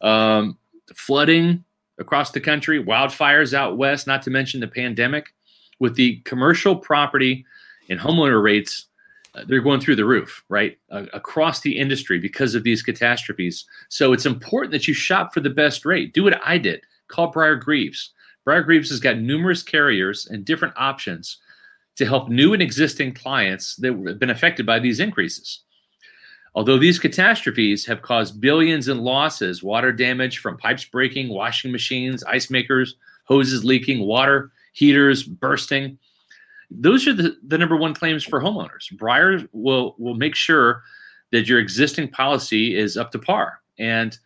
[0.00, 0.56] um,
[0.94, 1.64] flooding
[1.98, 5.32] across the country, wildfires out west, not to mention the pandemic.
[5.78, 7.44] With the commercial property
[7.88, 8.86] and homeowner rates,
[9.34, 10.76] uh, they're going through the roof, right?
[10.90, 13.64] Uh, across the industry because of these catastrophes.
[13.88, 16.12] So it's important that you shop for the best rate.
[16.12, 16.82] Do what I did.
[17.08, 18.12] Call Briar Greaves.
[18.44, 21.38] Briar Greaves has got numerous carriers and different options
[21.96, 25.60] to help new and existing clients that have been affected by these increases.
[26.54, 32.24] Although these catastrophes have caused billions in losses, water damage from pipes breaking, washing machines,
[32.24, 35.98] ice makers, hoses leaking, water heaters bursting,
[36.70, 38.90] those are the, the number one claims for homeowners.
[38.96, 40.82] Briar will will make sure
[41.32, 43.60] that your existing policy is up to par.
[43.78, 44.16] And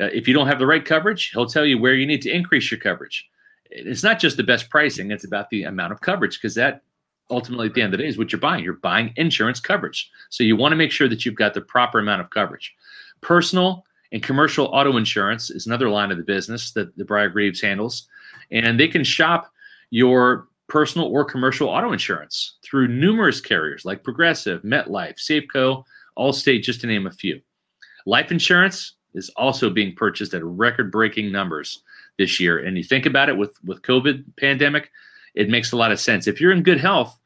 [0.00, 2.30] uh, if you don't have the right coverage, he'll tell you where you need to
[2.30, 3.28] increase your coverage.
[3.70, 6.82] It's not just the best pricing; it's about the amount of coverage because that
[7.30, 8.64] ultimately at the end of the day is what you're buying.
[8.64, 10.10] You're buying insurance coverage.
[10.30, 12.74] So you want to make sure that you've got the proper amount of coverage.
[13.20, 17.60] Personal and commercial auto insurance is another line of the business that the Briar Greaves
[17.60, 18.08] handles.
[18.50, 19.52] And they can shop
[19.90, 25.84] your personal or commercial auto insurance through numerous carriers like Progressive, MetLife, Safeco,
[26.18, 27.40] Allstate, just to name a few.
[28.06, 31.82] Life insurance is also being purchased at record-breaking numbers
[32.18, 32.58] this year.
[32.58, 34.90] And you think about it with with COVID pandemic,
[35.38, 36.26] it makes a lot of sense.
[36.26, 37.16] If you're in good health,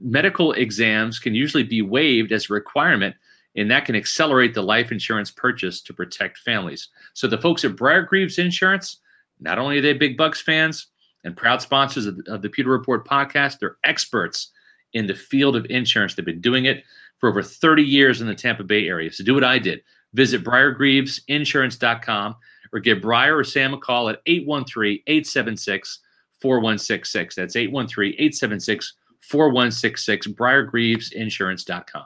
[0.00, 3.14] medical exams can usually be waived as a requirement,
[3.54, 6.88] and that can accelerate the life insurance purchase to protect families.
[7.12, 8.96] So the folks at Briar Greaves Insurance,
[9.38, 10.86] not only are they big Bucks fans
[11.24, 14.48] and proud sponsors of, of the Pewter Report podcast, they're experts
[14.94, 16.14] in the field of insurance.
[16.14, 16.84] They've been doing it
[17.18, 19.12] for over 30 years in the Tampa Bay area.
[19.12, 19.82] So do what I did.
[20.14, 22.36] Visit briargreavesinsurance.com
[22.72, 25.98] or give Briar or Sam a call at 813 876
[26.42, 27.34] 4166.
[27.36, 30.26] That's 813 876 4166.
[30.28, 32.04] BriarGreavesInsurance.com.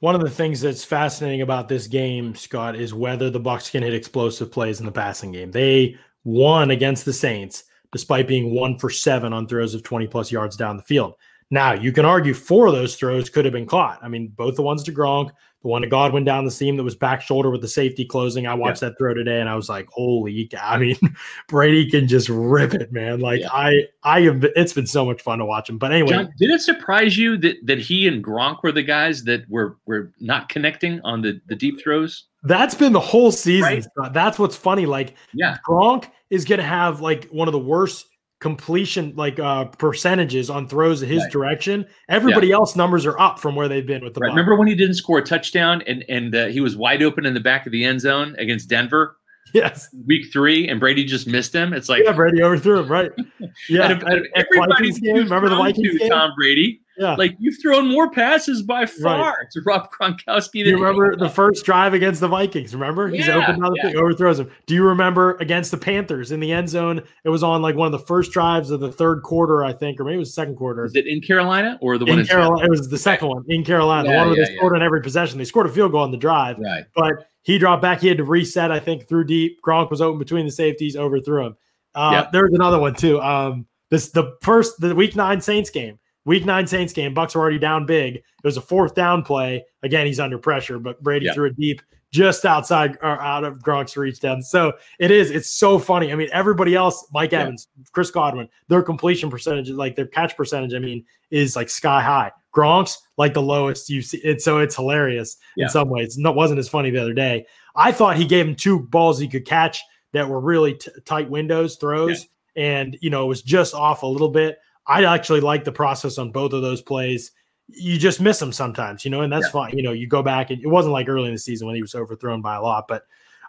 [0.00, 3.82] One of the things that's fascinating about this game, Scott, is whether the Bucks can
[3.82, 5.50] hit explosive plays in the passing game.
[5.50, 10.32] They won against the Saints despite being one for seven on throws of 20 plus
[10.32, 11.14] yards down the field.
[11.50, 14.00] Now, you can argue four of those throws could have been caught.
[14.02, 15.30] I mean, both the ones to Gronk,
[15.64, 18.46] the one to Godwin down the seam that was back shoulder with the safety closing.
[18.46, 18.90] I watched yeah.
[18.90, 20.48] that throw today and I was like, holy.
[20.60, 20.98] I mean,
[21.48, 23.20] Brady can just rip it, man.
[23.20, 23.48] Like yeah.
[23.50, 25.78] I I have it's been so much fun to watch him.
[25.78, 26.10] But anyway.
[26.10, 29.78] John, did it surprise you that that he and Gronk were the guys that were
[29.86, 32.26] were not connecting on the, the deep throws?
[32.42, 33.86] That's been the whole season.
[33.96, 34.12] Right?
[34.12, 34.84] That's what's funny.
[34.84, 38.06] Like yeah, Gronk is gonna have like one of the worst
[38.44, 41.32] completion like uh percentages on throws his right.
[41.32, 42.56] direction everybody yeah.
[42.56, 44.28] else numbers are up from where they've been with the right.
[44.28, 47.32] remember when he didn't score a touchdown and and uh, he was wide open in
[47.32, 49.16] the back of the end zone against denver
[49.54, 53.12] yes week three and brady just missed him it's like yeah brady overthrew him right
[53.70, 53.98] yeah
[54.36, 56.10] everybody's game, remember the vikings game?
[56.10, 57.14] tom brady yeah.
[57.14, 59.50] Like you've thrown more passes by far right.
[59.52, 60.64] to Rob Gronkowski.
[60.64, 62.74] Do you remember the first drive against the Vikings?
[62.74, 63.08] Remember?
[63.08, 63.92] He's yeah, open yeah.
[63.96, 64.50] overthrows him.
[64.66, 67.02] Do you remember against the Panthers in the end zone?
[67.24, 70.00] It was on like one of the first drives of the third quarter, I think,
[70.00, 70.84] or maybe it was second quarter.
[70.84, 72.64] Is it in Carolina or the one in Carolina?
[72.64, 74.08] It was the second one in Carolina.
[74.08, 75.38] Yeah, the one where they scored on every possession.
[75.38, 76.58] They scored a field goal on the drive.
[76.58, 76.84] Right.
[76.94, 78.00] But he dropped back.
[78.00, 79.58] He had to reset, I think, through deep.
[79.66, 81.56] Gronk was open between the safeties, overthrew him.
[81.94, 82.30] Uh, Yeah.
[82.32, 83.20] There's another one too.
[83.20, 85.98] Um, this the first the week nine Saints game.
[86.24, 87.12] Week nine Saints game.
[87.14, 88.16] Bucks were already down big.
[88.16, 89.64] It was a fourth down play.
[89.82, 91.34] Again, he's under pressure, but Brady Yeah.
[91.34, 94.40] threw it deep just outside or out of Gronk's reach down.
[94.40, 95.30] So it is.
[95.32, 96.12] It's so funny.
[96.12, 97.42] I mean, everybody else, Mike Yeah.
[97.42, 102.00] Evans, Chris Godwin, their completion percentage, like their catch percentage, I mean, is like sky
[102.00, 102.30] high.
[102.54, 104.18] Gronk's like the lowest you see.
[104.18, 105.64] It, so it's hilarious Yeah.
[105.64, 106.16] in some ways.
[106.16, 107.46] It wasn't as funny the other day.
[107.74, 111.28] I thought he gave him two balls he could catch that were really t- tight
[111.28, 114.58] windows throws, and you know it was just off a little bit.
[114.86, 117.32] I actually like the process on both of those plays.
[117.68, 119.52] You just miss them sometimes, you know, and that's Yeah.
[119.52, 119.76] fine.
[119.76, 121.82] You know, you go back and it wasn't like early in the season when he
[121.82, 123.04] was overthrown by a lot, but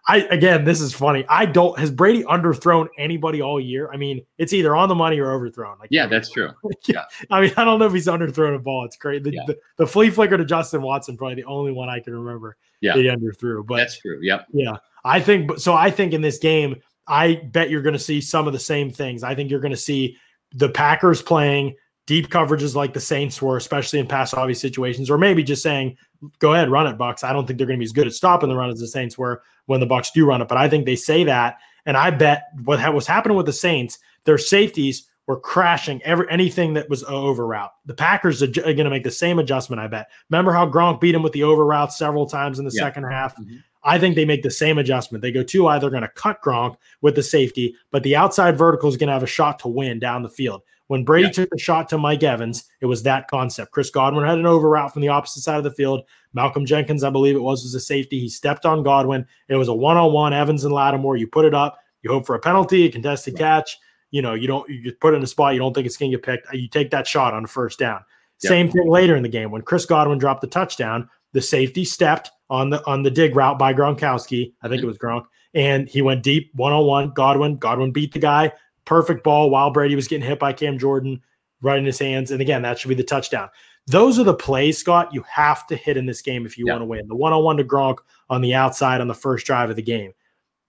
[0.08, 1.26] I again, this is funny.
[1.28, 3.90] I don't has Brady underthrown anybody all year?
[3.92, 5.78] I mean, it's either on the money or overthrown.
[5.80, 6.52] Like Yeah, that's true.
[6.88, 8.86] Yeah, I mean, I don't know if he's underthrown a ball.
[8.86, 9.24] It's great.
[9.24, 9.42] The, Yeah.
[9.48, 12.56] the, the flea flicker to Justin Watson, probably the only one I can remember.
[12.82, 12.94] Yeah.
[12.96, 13.66] that he underthrew.
[13.66, 14.20] But That's true.
[14.22, 14.46] Yep.
[14.54, 15.74] yeah, I think so.
[15.74, 16.76] I think in this game,
[17.08, 19.24] I bet you're going to see some of the same things.
[19.24, 20.18] I think you're going to see
[20.56, 21.76] the Packers playing
[22.08, 25.98] deep coverages like the Saints were, especially in pass obvious situations, or maybe just saying,
[26.40, 28.14] "Go ahead, run it, Bucks." I don't think they're going to be as good at
[28.14, 30.70] stopping the run as the Saints were when the Bucks do run it, but I
[30.70, 34.38] think they say that, and I bet what ha- was happening with the Saints, their
[34.38, 37.72] safeties were crashing every anything that was over route.
[37.88, 39.80] The Packers are, going to make the same adjustment.
[39.82, 40.08] I bet.
[40.30, 42.84] Remember how Gronk beat him with the over route several times in the Yeah.
[42.84, 43.36] second half.
[43.36, 43.64] Mhm.
[43.86, 45.22] I think they make the same adjustment.
[45.22, 48.58] They go two eye, they're going to cut Gronk with the safety, but the outside
[48.58, 50.64] vertical is going to have a shot to win down the field.
[50.88, 51.32] When Brady Yeah.
[51.32, 53.72] took the shot to Mike Evans, it was that concept.
[53.72, 56.02] Chris Godwin had an over route from the opposite side of the field.
[56.34, 58.20] Malcolm Jenkins, I believe it was, was a safety.
[58.20, 59.26] He stepped on Godwin.
[59.48, 61.18] It was a one on one, Evans and Lattimore.
[61.18, 63.78] You put it up, you hope for a penalty, a contested catch.
[64.12, 66.12] You know, you don't, you put it in a spot you don't think it's going
[66.12, 66.54] to get picked.
[66.54, 68.02] You take that shot on the first down.
[68.38, 71.10] Same thing later in the game when Chris Godwin dropped the touchdown.
[71.36, 74.54] The safety stepped on the on the dig route by Gronkowski.
[74.62, 77.10] I think it was Gronk, and he went deep one on one.
[77.14, 78.54] Godwin, Godwin beat the guy.
[78.86, 81.22] Perfect ball while Brady was getting hit by Cam Jordan
[81.62, 82.32] right in his hands.
[82.32, 83.50] And again, that should be the touchdown.
[83.86, 86.74] Those are the plays, Scott, you have to hit in this game if you Yeah.
[86.74, 87.08] want to win.
[87.10, 87.98] The one on one to Gronk
[88.30, 90.14] on the outside on the first drive of the game.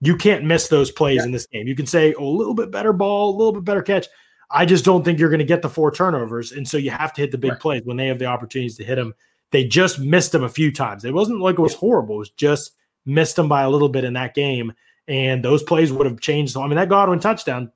[0.01, 1.23] You can't miss those plays Yeah.
[1.27, 1.65] in this game.
[1.65, 4.07] You can say, oh, a little bit better ball, a little bit better catch.
[4.51, 6.51] I just don't think you're going to get the four turnovers.
[6.51, 7.59] And so you have to hit the big Right.
[7.59, 9.13] plays when they have the opportunities to hit them.
[9.51, 11.05] They just missed them a few times.
[11.05, 12.15] It wasn't like it was horrible.
[12.15, 12.73] It was just
[13.05, 14.73] missed them by a little bit in that game.
[15.07, 16.57] And those plays would have changed.
[16.57, 17.71] I mean, that Godwin touchdown,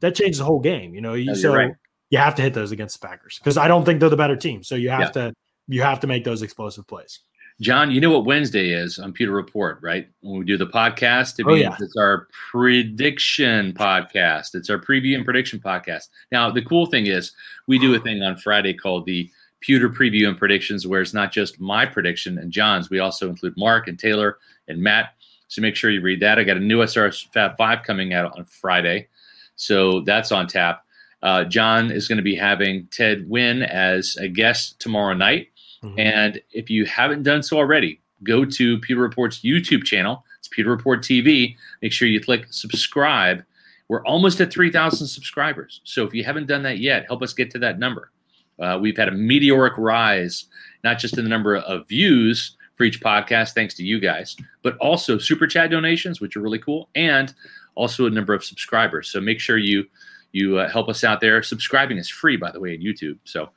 [0.00, 0.94] that changed the whole game.
[0.94, 1.72] You know, you, oh, No, so right.
[2.10, 4.36] you have to hit those against the Packers because I don't think they're the better
[4.36, 4.62] team.
[4.62, 5.32] So you have to
[5.66, 7.18] you have to make those explosive plays.
[7.60, 10.06] John, you know what Wednesday is on Pewter Report, right?
[10.20, 11.76] When we do the podcast, it Oh, means yeah.
[11.80, 14.54] it's our prediction podcast.
[14.54, 16.08] It's our preview and prediction podcast.
[16.30, 17.32] Now, the cool thing is
[17.66, 19.30] we do a thing on Friday called the
[19.66, 22.88] Pewter Preview and Predictions, where it's not just my prediction and John's.
[22.88, 24.38] We also include Mark and Taylor
[24.68, 25.14] and Matt.
[25.48, 26.38] So make sure you read that.
[26.38, 29.08] I got a new SR Fab 5 coming out on Friday.
[29.56, 30.84] So that's on tap.
[31.20, 35.48] Uh, John is going to be having Ted Nguyen as a guest tomorrow night.
[35.82, 35.98] Mhm.
[35.98, 40.24] And if you haven't done so already, go to Pewter Report's YouTube channel.
[40.38, 41.56] It's Pewter Report TV.
[41.82, 43.42] Make sure you click subscribe.
[43.88, 45.80] We're almost at 3,000 subscribers.
[45.82, 48.12] So if you haven't done that yet, help us get to that number.
[48.58, 50.46] Uh, we've had a meteoric rise,
[50.84, 54.76] not just in the number of views for each podcast, thanks to you guys, but
[54.78, 57.34] also super chat donations, which are really cool, and
[57.74, 59.08] also a number of subscribers.
[59.08, 59.86] So make sure you
[60.32, 61.42] you uh, help us out there.
[61.42, 63.18] Subscribing is free, by the way, in YouTube.
[63.24, 63.48] So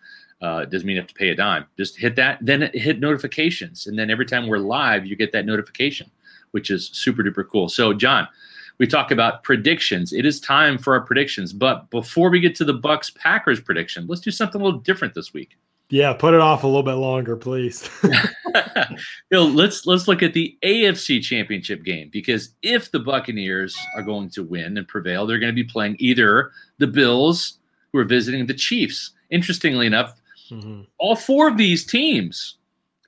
[0.41, 1.65] uh, it doesn't mean you have to pay a dime.
[1.77, 5.45] Just hit that, then hit notifications, and then every time we're live, you get that
[5.45, 6.09] notification,
[6.51, 7.67] which is super duper cool.
[7.67, 8.27] So, John,
[8.79, 10.13] we talk about predictions.
[10.13, 14.07] It is time for our predictions, but before we get to the Bucks Packers prediction,
[14.07, 15.57] let's do something a little different this week.
[15.89, 17.89] Yeah, put it off a little bit longer, please.
[19.29, 24.29] Bill, let's let's look at the AFC Championship game because if the Buccaneers are going
[24.31, 27.57] to win and prevail, they're going to be playing either the Bills,
[27.91, 29.11] who are visiting the Chiefs.
[29.31, 30.15] Interestingly enough,
[30.51, 30.85] Mhm.
[30.99, 32.55] all four of these teams,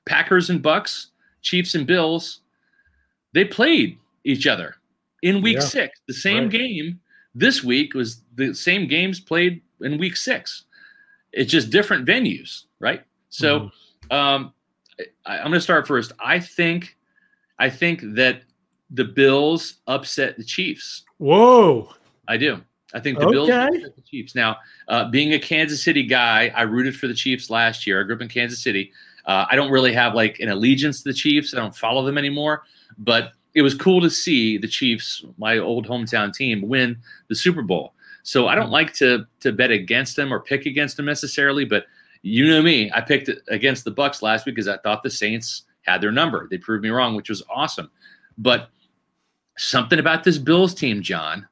[0.06, 1.08] Packers and Bucks,
[1.42, 2.42] Chiefs and Bills,
[3.34, 4.76] they played each other
[5.22, 5.62] in week Yeah.
[5.62, 6.00] six.
[6.08, 6.52] The same Right.
[6.52, 7.00] game
[7.36, 10.66] this week was the same games played in week six.
[11.32, 13.04] It's just different venues, right?
[13.30, 13.72] So
[14.12, 14.16] Mhm.
[14.16, 14.54] um,
[15.26, 16.12] I, I'm going to start first.
[16.20, 16.98] I think,
[17.58, 18.44] I think that
[18.90, 21.04] the Bills upset the Chiefs.
[21.18, 21.94] Whoa.
[22.28, 22.62] I do.
[22.94, 23.78] I think the Bills Okay.
[23.78, 24.36] upset the Chiefs.
[24.36, 24.58] Now,
[24.90, 28.02] uh, being a Kansas City guy, I rooted for the Chiefs last year.
[28.02, 28.92] I grew up in Kansas City.
[29.26, 31.54] Uh, I don't really have like an allegiance to the Chiefs.
[31.54, 32.64] I don't follow them anymore.
[32.98, 36.98] But it was cool to see the Chiefs, my old hometown team, win
[37.28, 37.94] the Super Bowl.
[38.24, 41.86] So I don't like to to bet against them or pick against them necessarily, but
[42.22, 45.64] you know me, I picked against the Bucks last week because I thought the Saints
[45.82, 46.48] had their number.
[46.50, 47.90] They proved me wrong, which was awesome.
[48.38, 48.70] But
[49.58, 51.48] something about this Bills team, John,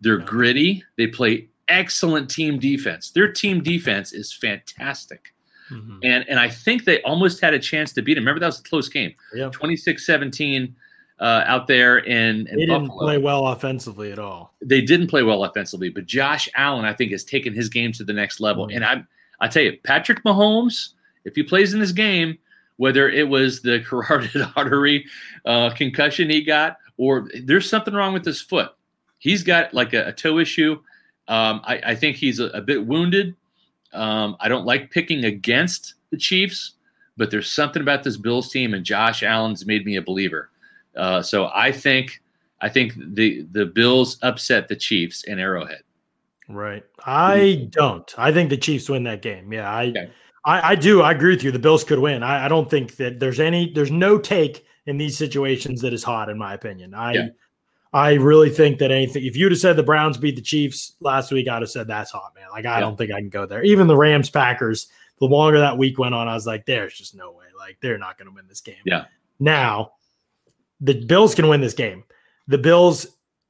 [0.00, 0.82] They're gritty.
[0.96, 3.10] They play excellent team defense.
[3.10, 5.32] Their team defense is fantastic.
[5.70, 5.98] Mm-hmm.
[6.02, 8.22] And and I think they almost had a chance to beat him.
[8.22, 9.14] Remember that was a close game.
[9.34, 9.50] Yeah.
[9.50, 10.72] 26-17
[11.20, 13.04] uh, out there in, in they didn't Buffalo.
[13.04, 14.54] play well offensively at all.
[14.62, 18.04] They didn't play well offensively, but Josh Allen, I think, has taken his game to
[18.04, 18.66] the next level.
[18.66, 18.76] Mm-hmm.
[18.76, 19.04] And I
[19.40, 20.90] I tell you, Patrick Mahomes,
[21.24, 22.38] if he plays in this game,
[22.76, 25.04] whether it was the carotid artery
[25.44, 28.70] uh, concussion he got, or there's something wrong with his foot.
[29.18, 30.80] He's got like a, a toe issue.
[31.28, 33.36] Um, I, I, think he's a, a bit wounded.
[33.92, 36.72] Um, I don't like picking against the Chiefs,
[37.16, 40.49] but there's something about this Bills team, and Josh Allen's made me a believer.
[40.96, 42.20] Uh, so I think
[42.60, 45.82] I think the the Bills upset the Chiefs in Arrowhead.
[46.48, 46.84] Right.
[47.06, 48.12] I don't.
[48.18, 49.52] I think the Chiefs win that game.
[49.52, 50.10] Yeah, I okay.
[50.44, 51.02] I, I, do.
[51.02, 51.50] I agree with you.
[51.52, 52.22] The Bills could win.
[52.22, 56.02] I, I, don't think that there's any there's no take in these situations that is
[56.02, 56.94] hot, in my opinion.
[56.94, 57.28] I yeah.
[57.92, 61.30] I really think that anything if you'd have said the Browns beat the Chiefs last
[61.30, 62.46] week, I'd have said that's hot, man.
[62.50, 62.80] Like I yeah.
[62.80, 63.62] don't think I can go there.
[63.62, 64.88] Even the Rams Packers,
[65.18, 67.46] the longer that week went on, I was like, there's just no way.
[67.56, 68.76] Like they're not gonna win this game.
[68.84, 69.04] Yeah.
[69.38, 69.92] Now
[70.80, 72.04] the Bills can win this game.
[72.48, 73.06] The Bills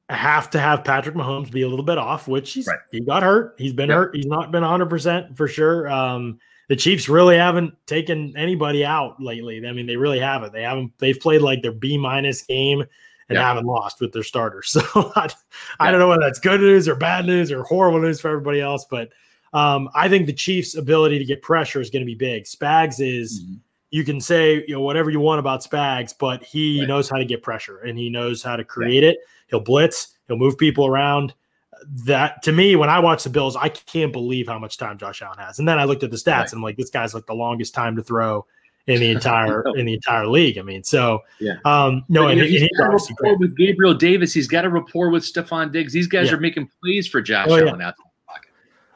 [0.09, 2.79] have to have Patrick Mahomes be a little bit off, which he's, right.
[2.91, 3.55] he got hurt.
[3.57, 3.97] He's been yep.
[3.97, 4.15] hurt.
[4.15, 5.89] He's not been 100% for sure.
[5.89, 9.65] Um, the Chiefs really haven't taken anybody out lately.
[9.65, 10.53] I mean, they really haven't.
[10.53, 10.91] They haven't.
[10.99, 12.89] They've played like their B minus game and
[13.35, 13.43] yep.
[13.43, 14.77] haven't lost with their starters.
[14.93, 15.33] So I, yep.
[15.79, 18.61] I, don't know whether that's good news or bad news or horrible news for everybody
[18.61, 18.85] else.
[18.89, 19.09] But
[19.53, 22.43] um, I think the Chiefs' ability to get pressure is going to be big.
[22.43, 23.43] Spags is.
[23.43, 23.55] Mm-hmm
[23.91, 26.87] you can say you know whatever you want about Spags, but he right.
[26.87, 29.19] knows how to get pressure and he knows how to create it.
[29.47, 31.33] He'll blitz, he'll move people around.
[32.05, 35.21] That to me, when I watch the Bills, I can't believe how much time Josh
[35.21, 35.59] Allen has.
[35.59, 36.51] And then I looked at the stats right.
[36.51, 38.45] and I'm like, this guy's like the longest time to throw
[38.87, 40.57] in the entire in the entire league.
[40.57, 44.33] I mean, so yeah, um, no, and, he's, he's got a rapport with Gabriel Davis.
[44.33, 45.91] He's got a rapport with Stefon Diggs.
[45.91, 46.35] These guys yeah.
[46.35, 47.87] are making plays for Josh oh, Allen yeah.
[47.87, 48.10] out there.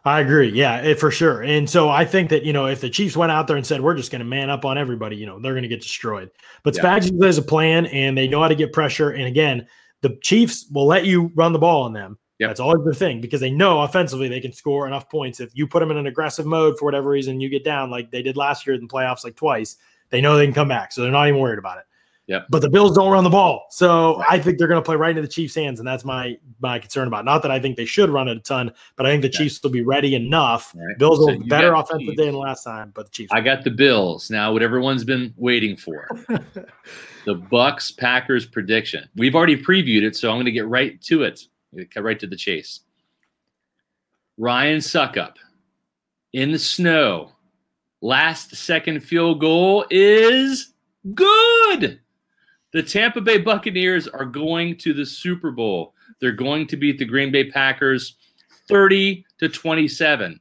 [0.05, 0.49] I agree.
[0.49, 1.41] Yeah, it, for sure.
[1.41, 3.81] And so I think that, you know, if the Chiefs went out there and said,
[3.81, 6.29] we're just going to man up on everybody, you know, they're going to get destroyed.
[6.61, 6.83] But yeah.
[6.83, 9.09] Spags has a plan and they know how to get pressure.
[9.09, 9.67] And again,
[10.01, 12.19] the Chiefs will let you run the ball on them.
[12.37, 12.49] Yep.
[12.49, 15.39] That's always the thing because they know offensively they can score enough points.
[15.39, 18.11] If you put them in an aggressive mode for whatever reason, you get down like
[18.11, 19.77] they did last year in the playoffs, like twice,
[20.11, 20.91] they know they can come back.
[20.91, 21.85] So they're not even worried about it.
[22.28, 22.47] Yep.
[22.49, 23.67] But the Bills don't run the ball.
[23.69, 24.23] So.
[24.28, 25.80] I think they're going to play right into the Chiefs' hands.
[25.80, 27.26] And that's my my concern about.
[27.26, 29.38] Not that I think they should run it a ton, but I think the okay.
[29.38, 30.73] Chiefs will be ready enough.
[30.76, 30.97] Right.
[30.97, 33.32] Bills so will better offensive day than last time, but the Chiefs.
[33.34, 34.30] I got the Bills.
[34.30, 36.07] Now what everyone's been waiting for.
[37.26, 39.07] the Bucks Packers prediction.
[39.15, 41.41] We've already previewed it, so I'm going to get right to it.
[41.76, 42.82] Get right to the chase.
[44.38, 45.36] Ryan Succop
[46.34, 47.32] in the snow.
[48.01, 50.73] Last second field goal is
[51.13, 51.99] good.
[52.76, 55.93] The Tampa Bay Buccaneers are going to the Super Bowl.
[56.19, 58.17] They're going to beat the Green Bay Packers
[58.67, 60.38] 30 to 27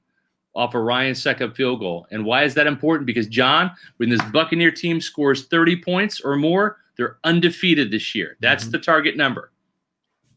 [0.56, 2.08] off a Ryan Succop field goal.
[2.10, 3.06] And why is that important?
[3.06, 8.36] Because Jon, when this Buccaneer team scores 30 points or more, they're undefeated this year.
[8.40, 8.72] That's mm-hmm.
[8.72, 9.52] the target number.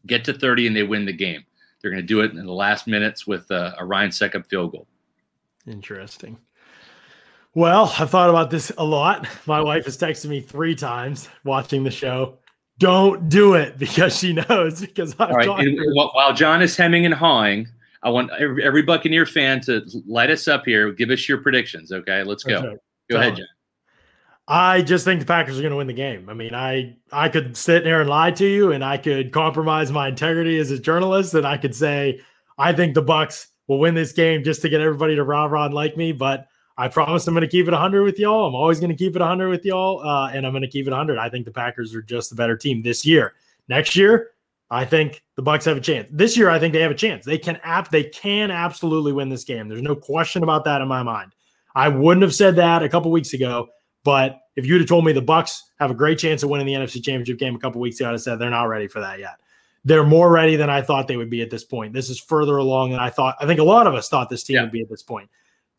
[0.06, 1.42] Get to 30 and they win the game.
[1.82, 4.70] They're going to do it in the last minutes with a, a Ryan Succop field
[4.70, 4.86] goal.
[5.66, 6.38] Interesting.
[7.54, 9.26] Well, I've thought about this a lot.
[9.46, 12.38] My wife has texted me three times watching the show.
[12.78, 14.80] Don't do it because she knows.
[14.80, 15.48] Because I've right.
[15.48, 17.66] While Jon is hemming and hawing,
[18.02, 20.92] I want every, every, Buccaneer fan to light us up here.
[20.92, 21.90] Give us your predictions.
[21.90, 22.60] Okay, let's go.
[22.60, 22.78] Right.
[23.10, 23.46] Go ahead, Jon.
[24.46, 26.28] I just think the Packers are going to win the game.
[26.30, 29.90] I mean, I I could sit there and lie to you, and I could compromise
[29.90, 32.20] my integrity as a journalist, and I could say
[32.56, 35.66] I think the Bucks will win this game just to get everybody to rah rah
[35.66, 36.12] and like me.
[36.12, 36.46] But
[36.78, 38.46] I promise I'm going to keep it 100 with y'all.
[38.46, 40.86] I'm always going to keep it 100 with y'all, uh, and I'm going to keep
[40.86, 41.18] it 100.
[41.18, 43.34] I think the Packers are just the better team this year.
[43.68, 44.30] Next year,
[44.70, 46.08] I think the Bucks have a chance.
[46.12, 47.24] This year, I think they have a chance.
[47.24, 47.90] They can app.
[47.90, 49.68] They can absolutely win this game.
[49.68, 51.32] There's no question about that in my mind.
[51.74, 53.68] I wouldn't have said that a couple weeks ago,
[54.04, 56.74] but if you'd have told me the Bucks have a great chance of winning the
[56.74, 59.18] NFC Championship game a couple weeks ago, I'd have said they're not ready for that
[59.18, 59.34] yet.
[59.84, 61.92] They're more ready than I thought they would be at this point.
[61.92, 63.36] This is further along than I thought.
[63.40, 64.62] I think a lot of us thought this team yeah.
[64.62, 65.28] would be at this point.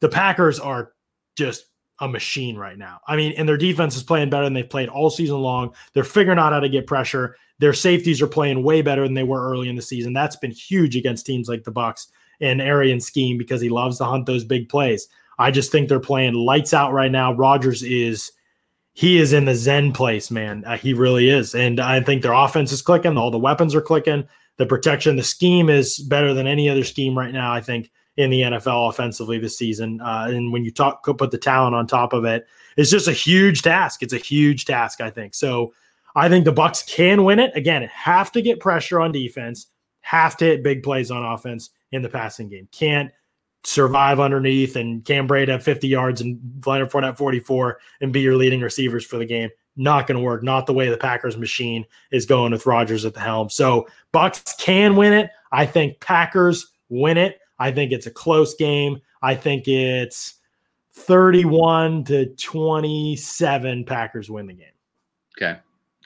[0.01, 0.93] The Packers are
[1.37, 1.65] just
[2.01, 2.99] a machine right now.
[3.07, 5.73] I mean, and their defense is playing better than they've played all season long.
[5.93, 7.35] They're figuring out how to get pressure.
[7.59, 10.13] Their safeties are playing way better than they were early in the season.
[10.13, 12.07] That's been huge against teams like the Bucks
[12.39, 15.07] and Arians scheme because he loves to hunt those big plays.
[15.39, 17.33] I just think they're playing lights out right now.
[17.33, 18.31] Rodgers is
[18.93, 20.63] he is in the zen place, man.
[20.65, 23.17] Uh, he really is, and I think their offense is clicking.
[23.17, 24.27] All the weapons are clicking.
[24.57, 27.53] The protection, the scheme is better than any other scheme right now.
[27.53, 30.01] I think in the NFL offensively this season.
[30.01, 32.45] Uh, and when you talk, put the talent on top of it,
[32.75, 34.03] it's just a huge task.
[34.03, 35.33] It's a huge task, I think.
[35.33, 35.73] So
[36.15, 37.55] I think the Bucks can win it.
[37.55, 39.67] Again, have to get pressure on defense,
[40.01, 42.67] have to hit big plays on offense in the passing game.
[42.73, 43.09] Can't
[43.63, 48.35] survive underneath and Cam Brate have 50 yards and Leonard Fournette 44 and be your
[48.35, 49.49] leading receivers for the game.
[49.77, 50.43] Not going to work.
[50.43, 53.49] Not the way the Packers machine is going with Rodgers at the helm.
[53.49, 55.29] So Bucks can win it.
[55.53, 57.39] I think Packers win it.
[57.59, 59.01] I think it's a close game.
[59.21, 60.35] I think it's
[60.93, 64.67] 31 to 27 Packers win the game.
[65.37, 65.59] Okay.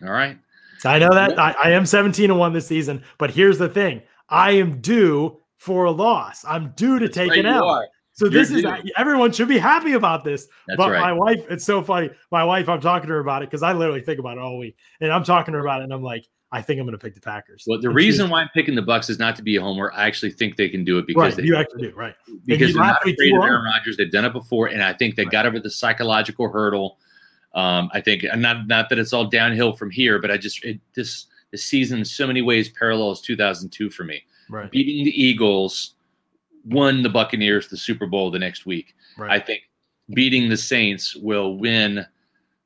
[0.03, 0.37] All right.
[0.85, 4.01] I know that I, I am 17 and 1 this season, but here's the thing.
[4.29, 6.43] I am due for a loss.
[6.45, 7.87] I'm due to take an L.
[8.13, 10.47] So You're this is everyone should be happy about this.
[10.67, 10.99] That's but right.
[10.99, 12.11] my wife, it's so funny.
[12.31, 14.57] My wife, I'm talking to her about it because I literally think about it all
[14.57, 16.97] week, and I'm talking to her about it, and I'm like, I think I'm going
[16.97, 17.65] to pick the Packers.
[17.67, 19.91] Well, the and reason why I'm picking the Bucks is not to be a homer.
[19.95, 22.13] I actually think they can do it because right, they, you actually do right
[22.45, 23.97] because they're not afraid of Aaron Rodgers.
[23.97, 25.31] They've done it before, and I think they right.
[25.31, 26.99] got over the psychological hurdle.
[27.55, 30.79] Um, I think not not that it's all downhill from here, but I just it,
[30.93, 34.23] this the season in so many ways parallels 2002 for me.
[34.47, 34.69] Right.
[34.69, 35.95] Beating the Eagles,
[36.65, 38.95] won the Buccaneers the Super Bowl the next week.
[39.17, 39.31] Right.
[39.31, 39.63] I think
[40.13, 42.05] beating the Saints will win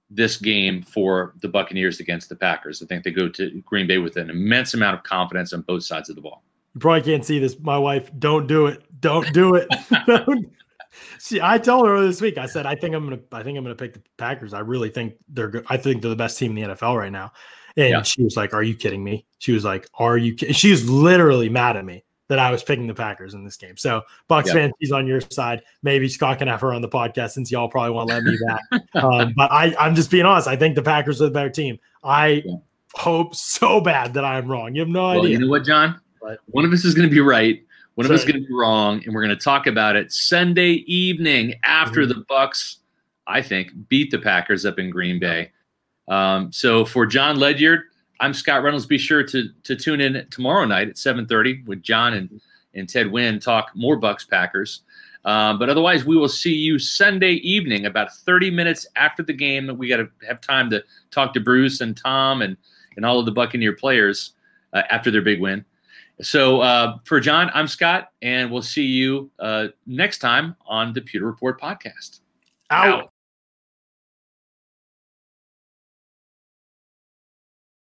[0.10, 2.82] this game for the Buccaneers against the Packers.
[2.82, 5.84] I think they go to Green Bay with an immense amount of confidence on both
[5.84, 6.43] sides of the ball.
[6.74, 7.60] You probably can't see this.
[7.60, 8.84] My wife, don't do it.
[9.01, 9.68] Don't do it.
[11.20, 12.38] See, I told her this week.
[12.38, 13.20] I said, I think I'm gonna.
[13.32, 14.53] I think I'm gonna pick the Packers.
[14.53, 15.66] I really think they're good.
[15.68, 17.34] I think they're the best team in the NFL right now.
[17.76, 18.01] And yeah.
[18.01, 21.49] she was like, "Are you kidding me?" She was like, "Are you?" She was literally
[21.49, 23.78] mad at me that I was picking the Packers in this game.
[23.78, 24.55] So Bucks yep.
[24.55, 25.61] fan, he's on your side.
[25.84, 28.84] Maybe Scott can have her on the podcast since y'all probably won't let me back.
[29.03, 30.47] um, but I, I'm just being honest.
[30.47, 31.80] I think the Packers are the better team.
[32.03, 32.55] I yeah.
[32.93, 34.75] hope so bad that I'm wrong.
[34.75, 35.32] You have no well, idea.
[35.32, 35.99] You know what, Jon?
[36.21, 37.63] But, One of us is going to be right.
[37.95, 40.11] One of us is going to be wrong, and we're going to talk about it
[40.11, 42.19] Sunday evening after mm-hmm.
[42.19, 42.80] the Bucks,
[43.25, 45.51] I think beat the Packers up in Green Bay.
[46.07, 47.82] Um, so for Jon Ledyard–
[48.20, 48.86] I'm Scott Reynolds.
[48.86, 52.41] Be sure to to tune in tomorrow night at 7:30 with Jon and
[52.74, 54.82] and Ted Nguyen talk more Bucks Packers.
[55.26, 59.76] Um, but otherwise, we will see you Sunday evening, about 30 minutes after the game.
[59.78, 62.55] We got to have time to talk to Bruce and Tom and
[62.95, 64.34] and all of the Buccaneer players
[64.74, 65.65] uh, after their big win.
[66.22, 71.01] So uh, for Jon, I'm Scott, and we'll see you uh, next time on the
[71.01, 72.22] Pewter Report podcast.
[72.72, 72.88] Out.
[72.88, 73.13] Out.